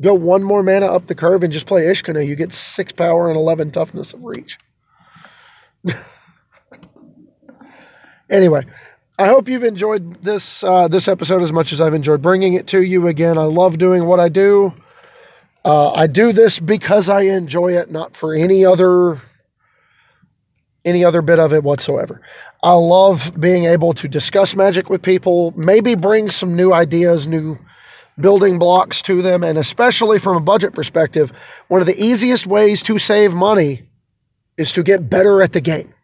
Go 0.00 0.14
one 0.14 0.42
more 0.42 0.62
mana 0.62 0.86
up 0.86 1.06
the 1.06 1.14
curve 1.14 1.42
and 1.42 1.52
just 1.52 1.66
play 1.66 1.82
Ishkanah. 1.82 2.26
You 2.26 2.34
get 2.36 2.52
six 2.52 2.92
power 2.92 3.28
and 3.28 3.36
11 3.36 3.70
toughness 3.72 4.14
of 4.14 4.24
reach. 4.24 4.58
anyway, 8.30 8.64
I 9.18 9.26
hope 9.26 9.48
you've 9.48 9.64
enjoyed 9.64 10.22
this 10.22 10.64
uh, 10.64 10.88
this 10.88 11.06
episode 11.08 11.42
as 11.42 11.52
much 11.52 11.72
as 11.72 11.80
I've 11.80 11.94
enjoyed 11.94 12.22
bringing 12.22 12.54
it 12.54 12.66
to 12.68 12.82
you. 12.82 13.06
Again, 13.06 13.36
I 13.36 13.44
love 13.44 13.76
doing 13.76 14.06
what 14.06 14.20
I 14.20 14.30
do. 14.30 14.72
Uh, 15.64 15.92
I 15.92 16.06
do 16.06 16.32
this 16.32 16.58
because 16.58 17.08
I 17.10 17.22
enjoy 17.22 17.76
it, 17.76 17.90
not 17.90 18.16
for 18.16 18.34
any 18.34 18.64
other 18.64 19.20
any 20.84 21.04
other 21.04 21.20
bit 21.20 21.38
of 21.38 21.52
it 21.52 21.62
whatsoever. 21.62 22.22
I 22.62 22.72
love 22.72 23.38
being 23.38 23.64
able 23.64 23.92
to 23.94 24.08
discuss 24.08 24.56
magic 24.56 24.88
with 24.88 25.02
people, 25.02 25.52
maybe 25.56 25.94
bring 25.94 26.30
some 26.30 26.56
new 26.56 26.72
ideas, 26.72 27.26
new 27.26 27.58
building 28.20 28.58
blocks 28.58 29.02
to 29.02 29.22
them. 29.22 29.42
And 29.42 29.58
especially 29.58 30.18
from 30.18 30.36
a 30.36 30.40
budget 30.40 30.74
perspective, 30.74 31.32
one 31.68 31.80
of 31.80 31.86
the 31.86 32.02
easiest 32.02 32.46
ways 32.46 32.82
to 32.84 32.98
save 32.98 33.32
money 33.32 33.82
is 34.56 34.72
to 34.72 34.82
get 34.82 35.10
better 35.10 35.42
at 35.42 35.52
the 35.52 35.60
game 35.60 35.94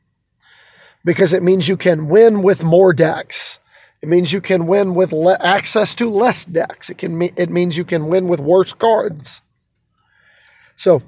because 1.04 1.32
it 1.32 1.42
means 1.42 1.68
you 1.68 1.76
can 1.76 2.08
win 2.08 2.42
with 2.42 2.64
more 2.64 2.92
decks. 2.92 3.60
It 4.02 4.08
means 4.08 4.32
you 4.32 4.40
can 4.40 4.66
win 4.66 4.94
with 4.94 5.12
le- 5.12 5.38
access 5.40 5.94
to 5.96 6.10
less 6.10 6.44
decks. 6.44 6.90
It 6.90 6.98
can 6.98 7.16
me- 7.16 7.32
it 7.36 7.50
means 7.50 7.76
you 7.76 7.84
can 7.84 8.08
win 8.08 8.28
with 8.28 8.40
worse 8.40 8.72
cards. 8.72 9.40
So, 10.76 11.02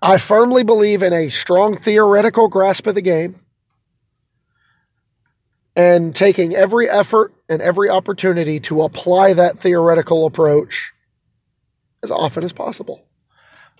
I 0.00 0.18
firmly 0.18 0.62
believe 0.62 1.02
in 1.02 1.12
a 1.12 1.30
strong 1.30 1.74
theoretical 1.74 2.48
grasp 2.48 2.86
of 2.86 2.94
the 2.94 3.00
game 3.00 3.40
and 5.76 6.14
taking 6.14 6.54
every 6.54 6.88
effort 6.88 7.34
and 7.48 7.60
every 7.60 7.88
opportunity 7.90 8.60
to 8.60 8.82
apply 8.82 9.32
that 9.32 9.58
theoretical 9.58 10.26
approach 10.26 10.92
as 12.02 12.10
often 12.10 12.44
as 12.44 12.52
possible. 12.52 13.04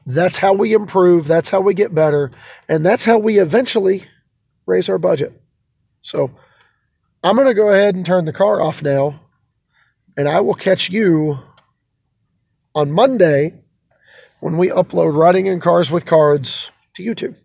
That's 0.07 0.39
how 0.39 0.53
we 0.53 0.75
improve, 0.75 1.27
that's 1.27 1.51
how 1.51 1.61
we 1.61 1.73
get 1.73 1.95
better, 1.95 2.31
and 2.69 2.85
that's 2.85 3.05
how 3.05 3.19
we 3.19 3.39
eventually 3.39 4.05
raise 4.67 4.89
our 4.89 4.99
budget. 4.99 5.33
So 6.03 6.31
I'm 7.23 7.37
going 7.37 7.49
to 7.49 7.55
go 7.55 7.71
ahead 7.71 7.95
and 7.95 8.05
turn 8.05 8.25
the 8.25 8.33
car 8.33 8.61
off 8.61 8.83
now, 8.83 9.21
and 10.17 10.29
I 10.29 10.41
will 10.41 10.55
catch 10.55 10.91
you 10.91 11.39
on 12.75 12.91
Monday 12.91 13.55
when 14.41 14.59
we 14.59 14.69
upload 14.69 15.17
Riding 15.17 15.47
in 15.47 15.61
Cars 15.61 15.91
with 15.91 16.05
Cards 16.05 16.71
to 16.97 17.03
YouTube. 17.03 17.37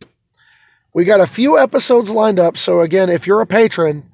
We 0.93 1.05
got 1.05 1.21
a 1.21 1.27
few 1.27 1.57
episodes 1.57 2.09
lined 2.09 2.39
up, 2.39 2.57
so 2.57 2.81
again, 2.81 3.09
if 3.09 3.25
you're 3.25 3.41
a 3.41 3.47
patron, 3.47 4.08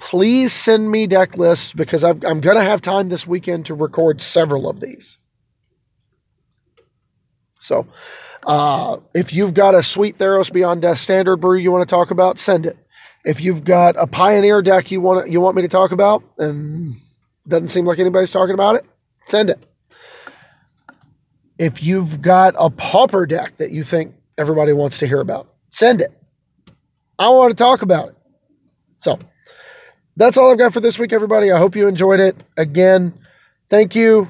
please 0.00 0.52
send 0.52 0.90
me 0.90 1.06
deck 1.06 1.36
lists 1.36 1.72
because 1.74 2.02
i 2.02 2.08
am 2.08 2.40
going 2.40 2.56
to 2.56 2.62
have 2.62 2.80
time 2.80 3.10
this 3.10 3.26
weekend 3.26 3.66
to 3.66 3.74
record 3.74 4.20
several 4.20 4.68
of 4.68 4.80
these. 4.80 5.18
So, 7.60 7.86
uh, 8.44 8.96
if 9.14 9.34
you've 9.34 9.52
got 9.52 9.74
a 9.74 9.82
sweet 9.82 10.16
Theros 10.16 10.50
Beyond 10.50 10.80
Death 10.80 10.96
standard 10.96 11.36
brew 11.36 11.58
you 11.58 11.70
want 11.70 11.86
to 11.86 11.94
talk 11.94 12.10
about, 12.10 12.38
send 12.38 12.64
it. 12.64 12.78
If 13.24 13.42
you've 13.42 13.64
got 13.64 13.96
a 13.98 14.06
Pioneer 14.06 14.62
deck 14.62 14.90
you 14.90 15.02
want 15.02 15.30
you 15.30 15.40
want 15.40 15.56
me 15.56 15.62
to 15.62 15.68
talk 15.68 15.92
about, 15.92 16.24
and 16.38 16.94
doesn't 17.46 17.68
seem 17.68 17.84
like 17.84 17.98
anybody's 17.98 18.32
talking 18.32 18.54
about 18.54 18.76
it, 18.76 18.86
send 19.26 19.50
it. 19.50 19.64
If 21.58 21.82
you've 21.82 22.22
got 22.22 22.54
a 22.58 22.70
Pauper 22.70 23.26
deck 23.26 23.58
that 23.58 23.70
you 23.70 23.84
think 23.84 24.14
everybody 24.38 24.72
wants 24.72 24.98
to 25.00 25.06
hear 25.06 25.20
about, 25.20 25.52
send 25.68 26.00
it. 26.00 26.10
I 27.18 27.28
want 27.28 27.50
to 27.50 27.56
talk 27.56 27.82
about 27.82 28.08
it. 28.08 28.16
So 29.00 29.18
that's 30.16 30.36
all 30.36 30.50
I've 30.50 30.58
got 30.58 30.72
for 30.72 30.80
this 30.80 30.98
week, 30.98 31.12
everybody. 31.12 31.50
I 31.50 31.58
hope 31.58 31.76
you 31.76 31.88
enjoyed 31.88 32.20
it. 32.20 32.36
Again, 32.56 33.14
thank 33.68 33.94
you. 33.94 34.28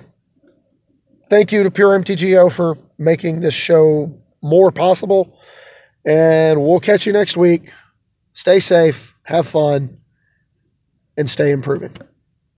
Thank 1.28 1.52
you 1.52 1.62
to 1.62 1.70
Pure 1.70 2.00
MTGO 2.00 2.52
for 2.52 2.76
making 2.98 3.40
this 3.40 3.54
show 3.54 4.12
more 4.42 4.70
possible. 4.70 5.38
And 6.06 6.60
we'll 6.60 6.80
catch 6.80 7.06
you 7.06 7.12
next 7.12 7.36
week. 7.36 7.72
Stay 8.32 8.58
safe, 8.60 9.16
have 9.24 9.46
fun, 9.46 9.98
and 11.16 11.28
stay 11.28 11.50
improving. 11.50 11.92